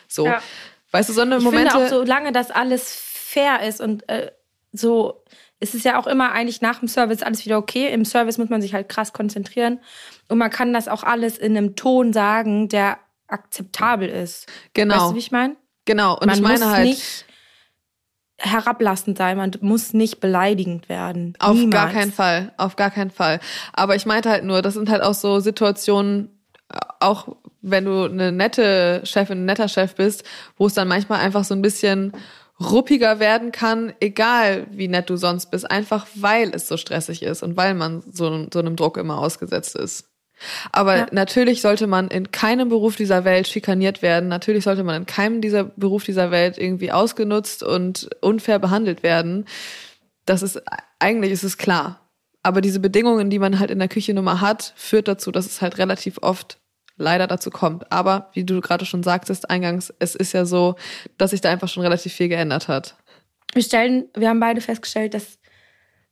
[0.09, 0.25] So.
[0.25, 0.41] Ja.
[0.91, 1.71] Weißt du, so eine ich Momente.
[1.71, 4.31] Finde auch, solange das alles fair ist und äh,
[4.73, 5.23] so
[5.59, 7.91] ist es ja auch immer eigentlich nach dem Service alles wieder okay.
[7.93, 9.79] Im Service muss man sich halt krass konzentrieren.
[10.29, 12.97] Und man kann das auch alles in einem Ton sagen, der
[13.27, 14.47] akzeptabel ist.
[14.73, 14.95] Genau.
[14.95, 15.57] Weißt du, wie ich meine?
[15.85, 16.13] Genau.
[16.13, 16.85] Und man ich meine muss halt.
[16.87, 17.25] Nicht
[18.41, 21.33] herablassend sein, man muss nicht beleidigend werden.
[21.39, 21.73] Auf Niemals.
[21.73, 23.41] gar keinen Fall, auf gar keinen Fall.
[23.73, 26.39] Aber ich meinte halt nur, das sind halt auch so Situationen,
[27.01, 30.23] auch wenn du eine nette Chefin, ein netter Chef bist,
[30.57, 32.13] wo es dann manchmal einfach so ein bisschen
[32.59, 37.41] ruppiger werden kann, egal wie nett du sonst bist, einfach weil es so stressig ist
[37.41, 40.09] und weil man so, so einem Druck immer ausgesetzt ist.
[40.71, 41.07] Aber ja.
[41.11, 44.29] natürlich sollte man in keinem Beruf dieser Welt schikaniert werden.
[44.29, 49.45] Natürlich sollte man in keinem dieser Beruf dieser Welt irgendwie ausgenutzt und unfair behandelt werden.
[50.25, 50.61] Das ist,
[50.99, 52.09] eigentlich ist es klar.
[52.41, 55.61] Aber diese Bedingungen, die man halt in der Küche Nummer hat, führt dazu, dass es
[55.61, 56.58] halt relativ oft
[56.99, 57.91] leider dazu kommt.
[57.91, 60.75] Aber wie du gerade schon sagtest eingangs, es ist ja so,
[61.17, 62.95] dass sich da einfach schon relativ viel geändert hat.
[63.53, 65.39] Wir stellen, wir haben beide festgestellt, dass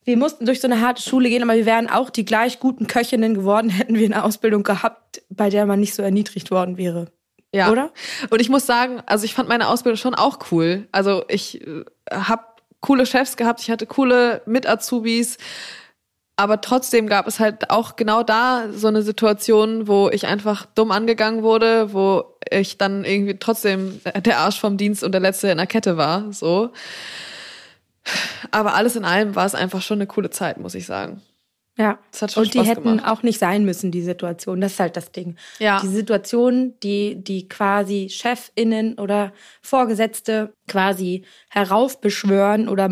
[0.04, 2.88] wir mussten durch so eine harte Schule gehen, aber wir wären auch die gleich guten
[2.88, 7.12] Köchinnen geworden, hätten wir eine Ausbildung gehabt, bei der man nicht so erniedrigt worden wäre.
[7.54, 7.72] Ja.
[7.72, 7.92] Oder?
[8.30, 10.88] Und ich muss sagen, also ich fand meine Ausbildung schon auch cool.
[10.92, 12.44] Also ich äh, habe
[12.82, 15.38] coole Chefs gehabt, ich hatte coole Mit-Azubis.
[16.40, 20.92] Aber trotzdem gab es halt auch genau da so eine Situation, wo ich einfach dumm
[20.92, 25.58] angegangen wurde, wo ich dann irgendwie trotzdem der Arsch vom Dienst und der Letzte in
[25.58, 26.72] der Kette war, so.
[28.52, 31.24] Aber alles in allem war es einfach schon eine coole Zeit, muss ich sagen.
[31.78, 32.00] Ja.
[32.36, 33.08] und die Spaß hätten gemacht.
[33.08, 34.60] auch nicht sein müssen, die Situation.
[34.62, 35.36] Das ist halt das Ding.
[35.60, 35.80] Ja.
[35.80, 42.90] Die Situation, die, die quasi ChefInnen oder Vorgesetzte quasi heraufbeschwören oder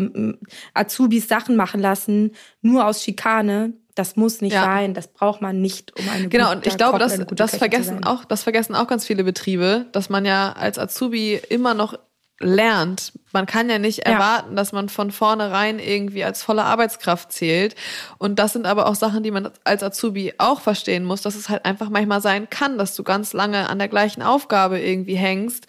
[0.72, 2.32] Azubis Sachen machen lassen,
[2.62, 4.62] nur aus Schikane, Das muss nicht ja.
[4.62, 8.24] sein, das braucht man nicht, um eine Genau, und ich glaube, das, das vergessen auch,
[8.24, 11.98] das vergessen auch ganz viele Betriebe, dass man ja als Azubi immer noch
[12.38, 13.12] lernt.
[13.32, 14.12] Man kann ja nicht ja.
[14.12, 17.74] erwarten, dass man von vornherein irgendwie als volle Arbeitskraft zählt.
[18.18, 21.48] Und das sind aber auch Sachen, die man als Azubi auch verstehen muss, dass es
[21.48, 25.66] halt einfach manchmal sein kann, dass du ganz lange an der gleichen Aufgabe irgendwie hängst.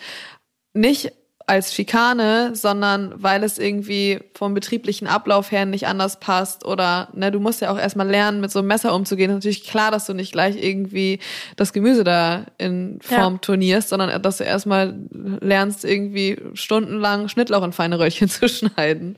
[0.74, 1.13] Nicht
[1.50, 7.32] als Schikane, sondern weil es irgendwie vom betrieblichen Ablauf her nicht anders passt oder ne,
[7.32, 9.30] du musst ja auch erstmal lernen, mit so einem Messer umzugehen.
[9.30, 11.20] Ist natürlich klar, dass du nicht gleich irgendwie
[11.56, 13.39] das Gemüse da in Form ja.
[13.39, 19.18] turnierst, sondern dass du erstmal lernst, irgendwie stundenlang Schnittlauch in feine Röllchen zu schneiden.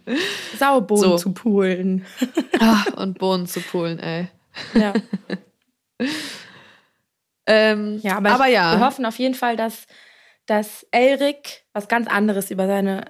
[0.59, 1.17] Saubohnen so.
[1.17, 2.05] zu poolen.
[2.59, 4.27] Ach, und Bohnen zu poolen, ey.
[4.75, 4.93] Ja.
[7.47, 8.77] ähm, ja, aber, aber ja.
[8.77, 9.87] wir hoffen auf jeden Fall, dass
[10.49, 13.05] dass Elric was ganz anderes über seine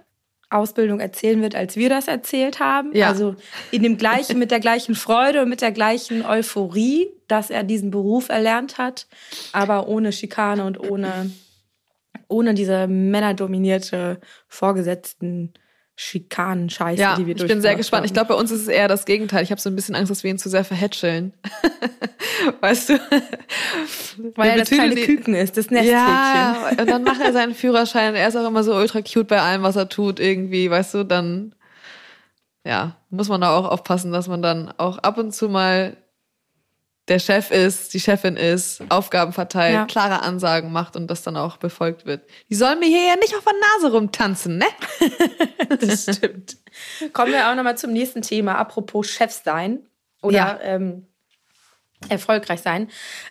[0.49, 2.93] Ausbildung erzählen wird, als wir das erzählt haben.
[2.95, 3.07] Ja.
[3.07, 3.35] Also
[3.71, 7.91] in dem gleichen, mit der gleichen Freude und mit der gleichen Euphorie, dass er diesen
[7.91, 9.07] Beruf erlernt hat,
[9.53, 11.31] aber ohne Schikane und ohne,
[12.27, 15.53] ohne diese männerdominierte Vorgesetzten
[16.01, 17.99] Schikanen-Scheiße, ja, die wir Ich bin sehr gespannt.
[17.99, 18.05] Haben.
[18.05, 19.43] Ich glaube, bei uns ist es eher das Gegenteil.
[19.43, 21.33] Ich habe so ein bisschen Angst, dass wir ihn zu sehr verhätscheln.
[22.61, 22.93] weißt du?
[24.35, 25.03] Weil er das kleine die...
[25.03, 25.99] Küken ist, das Nesthäkchen.
[25.99, 28.15] Ja, und dann macht er seinen Führerschein.
[28.15, 31.03] Er ist auch immer so ultra cute bei allem, was er tut, irgendwie, weißt du?
[31.03, 31.53] Dann,
[32.63, 35.97] ja, muss man da auch aufpassen, dass man dann auch ab und zu mal
[37.09, 39.85] der Chef ist, die Chefin ist, Aufgaben verteilt, ja.
[39.85, 42.21] klare Ansagen macht und das dann auch befolgt wird.
[42.49, 44.67] Die sollen mir hier ja nicht auf der Nase rumtanzen, ne?
[45.79, 46.57] das stimmt.
[47.11, 48.55] Kommen wir auch nochmal zum nächsten Thema.
[48.55, 49.85] Apropos Chef sein
[50.21, 50.59] oder ja.
[50.61, 51.07] ähm,
[52.07, 52.87] erfolgreich sein.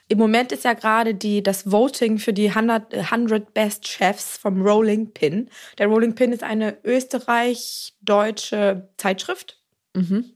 [0.08, 4.60] Im Moment ist ja gerade die, das Voting für die 100, 100 Best Chefs vom
[4.60, 5.48] Rolling Pin.
[5.78, 9.62] Der Rolling Pin ist eine österreich-deutsche Zeitschrift.
[9.94, 10.34] Mhm.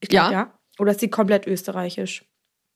[0.00, 0.40] Ich glaube, ja.
[0.40, 0.59] ja.
[0.80, 2.24] Oder ist sie komplett österreichisch?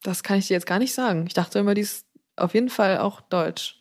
[0.03, 1.25] Das kann ich dir jetzt gar nicht sagen.
[1.27, 3.81] Ich dachte immer, die ist auf jeden Fall auch deutsch.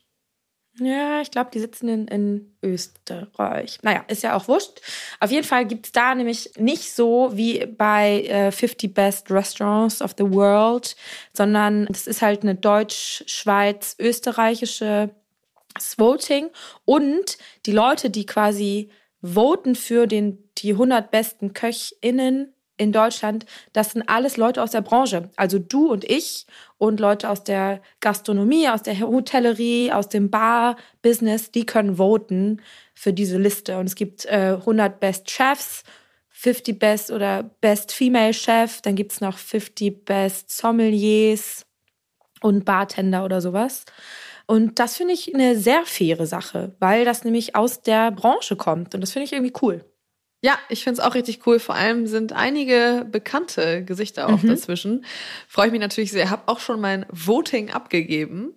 [0.80, 3.78] Ja, ich glaube, die sitzen in, in Österreich.
[3.84, 4.82] Naja, ist ja auch wurscht.
[5.20, 10.02] Auf jeden Fall gibt es da nämlich nicht so wie bei äh, 50 Best Restaurants
[10.02, 10.96] of the World,
[11.34, 15.10] sondern es ist halt eine deutsch-schweiz-österreichische
[15.98, 16.50] Voting.
[16.86, 18.90] Und die Leute, die quasi
[19.22, 22.54] voten für den, die 100 besten KöchInnen
[22.84, 25.30] in Deutschland, das sind alles Leute aus der Branche.
[25.36, 26.46] Also du und ich
[26.78, 32.62] und Leute aus der Gastronomie, aus der Hotellerie, aus dem Bar-Business, die können voten
[32.94, 33.78] für diese Liste.
[33.78, 35.84] Und es gibt äh, 100 Best Chefs,
[36.30, 41.66] 50 Best oder Best Female Chef, dann gibt es noch 50 Best Sommeliers
[42.42, 43.86] und Bartender oder sowas.
[44.46, 48.94] Und das finde ich eine sehr faire Sache, weil das nämlich aus der Branche kommt.
[48.94, 49.86] Und das finde ich irgendwie cool.
[50.44, 51.58] Ja, ich finde es auch richtig cool.
[51.58, 54.50] Vor allem sind einige bekannte Gesichter auch mhm.
[54.50, 55.06] dazwischen.
[55.48, 56.30] Freue ich mich natürlich sehr.
[56.30, 58.54] Habe auch schon mein Voting abgegeben.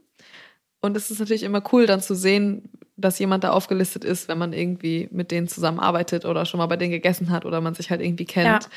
[0.81, 4.37] Und es ist natürlich immer cool, dann zu sehen, dass jemand da aufgelistet ist, wenn
[4.37, 7.91] man irgendwie mit denen zusammenarbeitet oder schon mal bei denen gegessen hat oder man sich
[7.91, 8.65] halt irgendwie kennt.
[8.65, 8.71] Ja.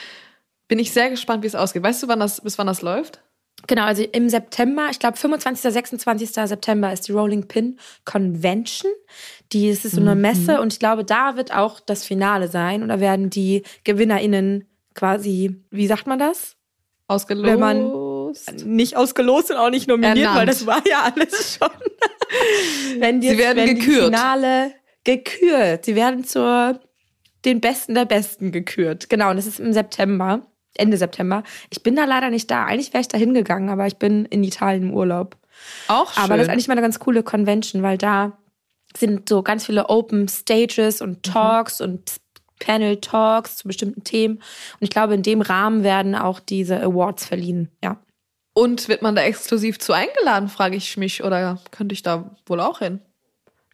[0.68, 1.82] Bin ich sehr gespannt, wie es ausgeht.
[1.82, 3.24] Weißt du, wann das, bis wann das läuft?
[3.68, 5.72] Genau, also im September, ich glaube 25.
[5.74, 6.30] 26.
[6.30, 8.92] September ist die Rolling Pin Convention.
[9.52, 10.22] Die ist so eine mhm.
[10.22, 14.66] Messe und ich glaube, da wird auch das Finale sein und da werden die GewinnerInnen
[14.96, 16.56] quasi, wie sagt man das?
[17.08, 17.48] Ausgelost.
[17.48, 18.34] Wenn man
[18.66, 20.38] nicht ausgelost und auch nicht nominiert, Ernannt.
[20.38, 21.70] weil das war ja alles schon.
[23.00, 24.06] wenn die, Sie werden wenn gekürt.
[24.06, 25.86] Finale gekürt.
[25.86, 26.80] Sie werden zur
[27.46, 29.10] den Besten der Besten gekürt.
[29.10, 30.46] Genau, und das ist im September.
[30.80, 31.44] Ende September.
[31.70, 32.66] Ich bin da leider nicht da.
[32.66, 35.38] Eigentlich wäre ich da hingegangen, aber ich bin in Italien im Urlaub.
[35.88, 36.24] Auch schön.
[36.24, 38.38] Aber das ist eigentlich mal eine ganz coole Convention, weil da
[38.96, 41.32] sind so ganz viele Open Stages und mhm.
[41.32, 41.86] Talks mhm.
[41.86, 42.12] und
[42.60, 44.36] Panel Talks zu bestimmten Themen.
[44.36, 47.70] Und ich glaube, in dem Rahmen werden auch diese Awards verliehen.
[47.84, 47.98] Ja.
[48.54, 52.60] Und wird man da exklusiv zu eingeladen, frage ich mich, oder könnte ich da wohl
[52.60, 53.00] auch hin?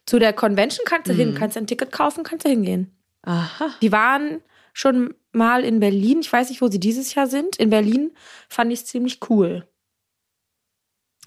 [0.06, 1.18] Zu der Convention kannst du mhm.
[1.18, 2.92] hin, kannst ein Ticket kaufen, kannst du hingehen.
[3.24, 3.72] Aha.
[3.82, 4.42] Die waren
[4.74, 6.20] schon mal in Berlin.
[6.22, 7.58] Ich weiß nicht, wo sie dieses Jahr sind.
[7.58, 8.16] In Berlin
[8.50, 9.68] fand ich es ziemlich cool.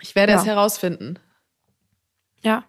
[0.00, 0.38] Ich werde ja.
[0.38, 1.18] es herausfinden.
[2.42, 2.64] Ja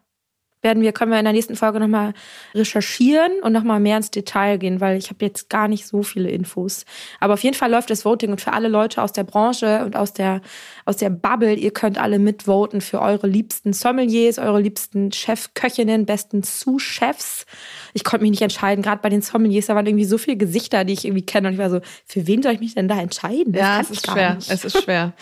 [0.61, 2.13] werden wir, können wir in der nächsten Folge nochmal
[2.53, 6.29] recherchieren und nochmal mehr ins Detail gehen, weil ich habe jetzt gar nicht so viele
[6.29, 6.85] Infos.
[7.19, 9.95] Aber auf jeden Fall läuft das Voting und für alle Leute aus der Branche und
[9.95, 10.41] aus der,
[10.85, 16.43] aus der Bubble, ihr könnt alle mitvoten für eure liebsten Sommeliers, eure liebsten Chefköchinnen, besten
[16.43, 17.45] Sous-Chefs.
[17.93, 20.83] Ich konnte mich nicht entscheiden, gerade bei den Sommeliers, da waren irgendwie so viele Gesichter,
[20.83, 22.99] die ich irgendwie kenne und ich war so, für wen soll ich mich denn da
[22.99, 23.53] entscheiden?
[23.53, 24.35] Das ja, es ist schwer.
[24.35, 24.51] Nicht.
[24.51, 25.13] Es ist schwer.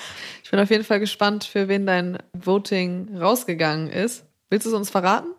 [0.43, 4.26] Ich bin auf jeden Fall gespannt, für wen dein Voting rausgegangen ist.
[4.49, 5.29] Willst du es uns verraten?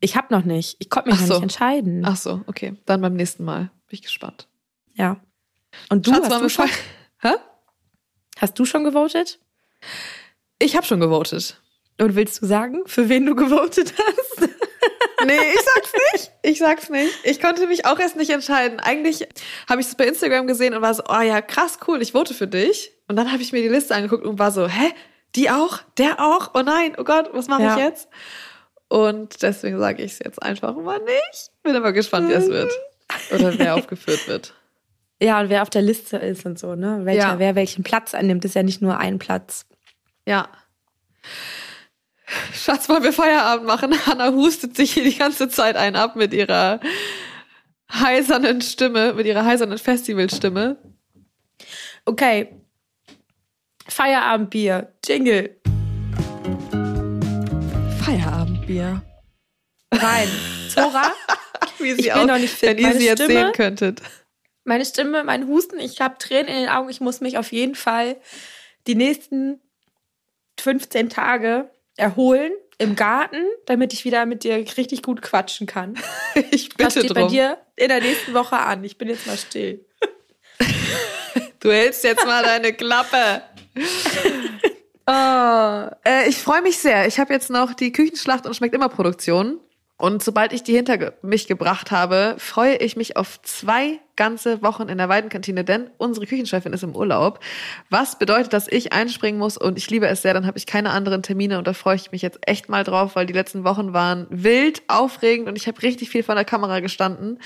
[0.00, 0.76] Ich habe noch nicht.
[0.78, 1.34] Ich konnte mich Ach noch so.
[1.34, 2.02] nicht entscheiden.
[2.04, 2.76] Ach so, okay.
[2.86, 3.70] Dann beim nächsten Mal.
[3.88, 4.48] Bin ich gespannt.
[4.94, 5.16] Ja.
[5.88, 6.68] Und du Schatz, hast du schon?
[7.22, 7.34] Hä?
[8.38, 9.38] Hast du schon gewotet?
[10.58, 11.60] Ich habe schon gewotet.
[12.00, 14.40] Und willst du sagen, für wen du gewotet hast?
[15.26, 16.32] nee, ich sag's nicht.
[16.42, 17.12] Ich sag's nicht.
[17.24, 18.78] Ich konnte mich auch erst nicht entscheiden.
[18.78, 19.26] Eigentlich
[19.68, 22.34] habe ich es bei Instagram gesehen und war so, oh ja, krass, cool, ich vote
[22.34, 22.92] für dich.
[23.08, 24.92] Und dann habe ich mir die Liste angeguckt und war so, hä?
[25.34, 25.80] Die auch?
[25.98, 26.52] Der auch?
[26.54, 27.76] Oh nein, oh Gott, was mache ja.
[27.76, 28.08] ich jetzt?
[28.88, 31.50] Und deswegen sage ich es jetzt einfach mal nicht.
[31.62, 32.72] Bin aber gespannt, wie es wird.
[33.32, 34.54] Oder wer aufgeführt wird.
[35.20, 37.00] Ja, und wer auf der Liste ist und so, ne?
[37.04, 37.38] Welcher, ja.
[37.38, 39.66] wer welchen Platz annimmt, ist ja nicht nur ein Platz.
[40.26, 40.48] Ja.
[42.52, 43.94] Schatz, wollen wir Feierabend machen?
[44.06, 46.80] Hanna hustet sich hier die ganze Zeit ein ab mit ihrer
[47.92, 50.76] heisernen Stimme, mit ihrer heisernen Festivalstimme.
[52.04, 52.54] Okay.
[53.88, 54.92] Feierabendbier.
[55.04, 55.56] Jingle.
[58.68, 59.02] Feierabendbier.
[59.92, 60.28] Rein.
[60.68, 61.12] Zora.
[61.78, 62.68] Wie sie ich bin noch nicht fit.
[62.70, 64.02] Wenn ihr sie jetzt sehen könntet.
[64.64, 66.90] Meine Stimme, mein Husten, ich habe Tränen in den Augen.
[66.90, 68.16] Ich muss mich auf jeden Fall
[68.86, 69.60] die nächsten
[70.60, 75.94] 15 Tage erholen im Garten, damit ich wieder mit dir richtig gut quatschen kann.
[76.50, 77.24] ich bitte Das steht drum.
[77.24, 78.84] bei dir in der nächsten Woche an.
[78.84, 79.84] Ich bin jetzt mal still.
[81.60, 83.42] du hältst jetzt mal deine Klappe.
[85.10, 87.06] Oh, äh, ich freue mich sehr.
[87.06, 89.58] Ich habe jetzt noch die Küchenschlacht und schmeckt immer Produktion.
[90.00, 94.88] Und sobald ich die hinter mich gebracht habe, freue ich mich auf zwei ganze Wochen
[94.88, 97.40] in der Weidenkantine, denn unsere Küchenchefin ist im Urlaub.
[97.90, 100.90] Was bedeutet, dass ich einspringen muss und ich liebe es sehr, dann habe ich keine
[100.90, 103.92] anderen Termine und da freue ich mich jetzt echt mal drauf, weil die letzten Wochen
[103.92, 107.40] waren wild, aufregend und ich habe richtig viel vor der Kamera gestanden.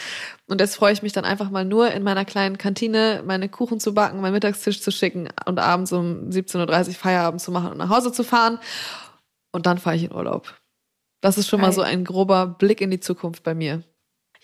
[0.47, 3.81] Und jetzt freue ich mich dann einfach mal nur in meiner kleinen Kantine meine Kuchen
[3.81, 7.79] zu backen, meinen Mittagstisch zu schicken und abends um 17.30 Uhr Feierabend zu machen und
[7.79, 8.59] nach Hause zu fahren.
[9.53, 10.62] Und dann fahre ich in Urlaub.
[11.23, 11.69] Das ist schon Geil.
[11.69, 13.83] mal so ein grober Blick in die Zukunft bei mir.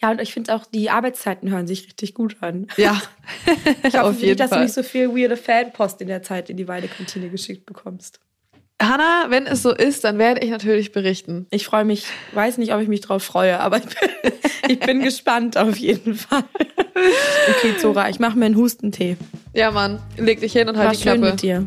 [0.01, 2.69] Ja, und ich finde auch, die Arbeitszeiten hören sich richtig gut an.
[2.77, 3.01] Ja,
[3.83, 4.61] ich hoffe auf jeden dass Fall.
[4.61, 8.21] du nicht so viel weirde Fanpost in der Zeit in die Weidekantine geschickt bekommst.
[8.81, 11.49] Hanna, wenn es so ist, dann werde ich natürlich berichten.
[11.51, 14.33] Ich freue mich, weiß nicht, ob ich mich drauf freue, aber ich bin,
[14.69, 16.45] ich bin gespannt auf jeden Fall.
[17.49, 19.17] Okay, Zora, ich mache mir einen Hustentee.
[19.53, 21.19] Ja, Mann, leg dich hin und halt War die Klappe.
[21.19, 21.67] schön mit dir.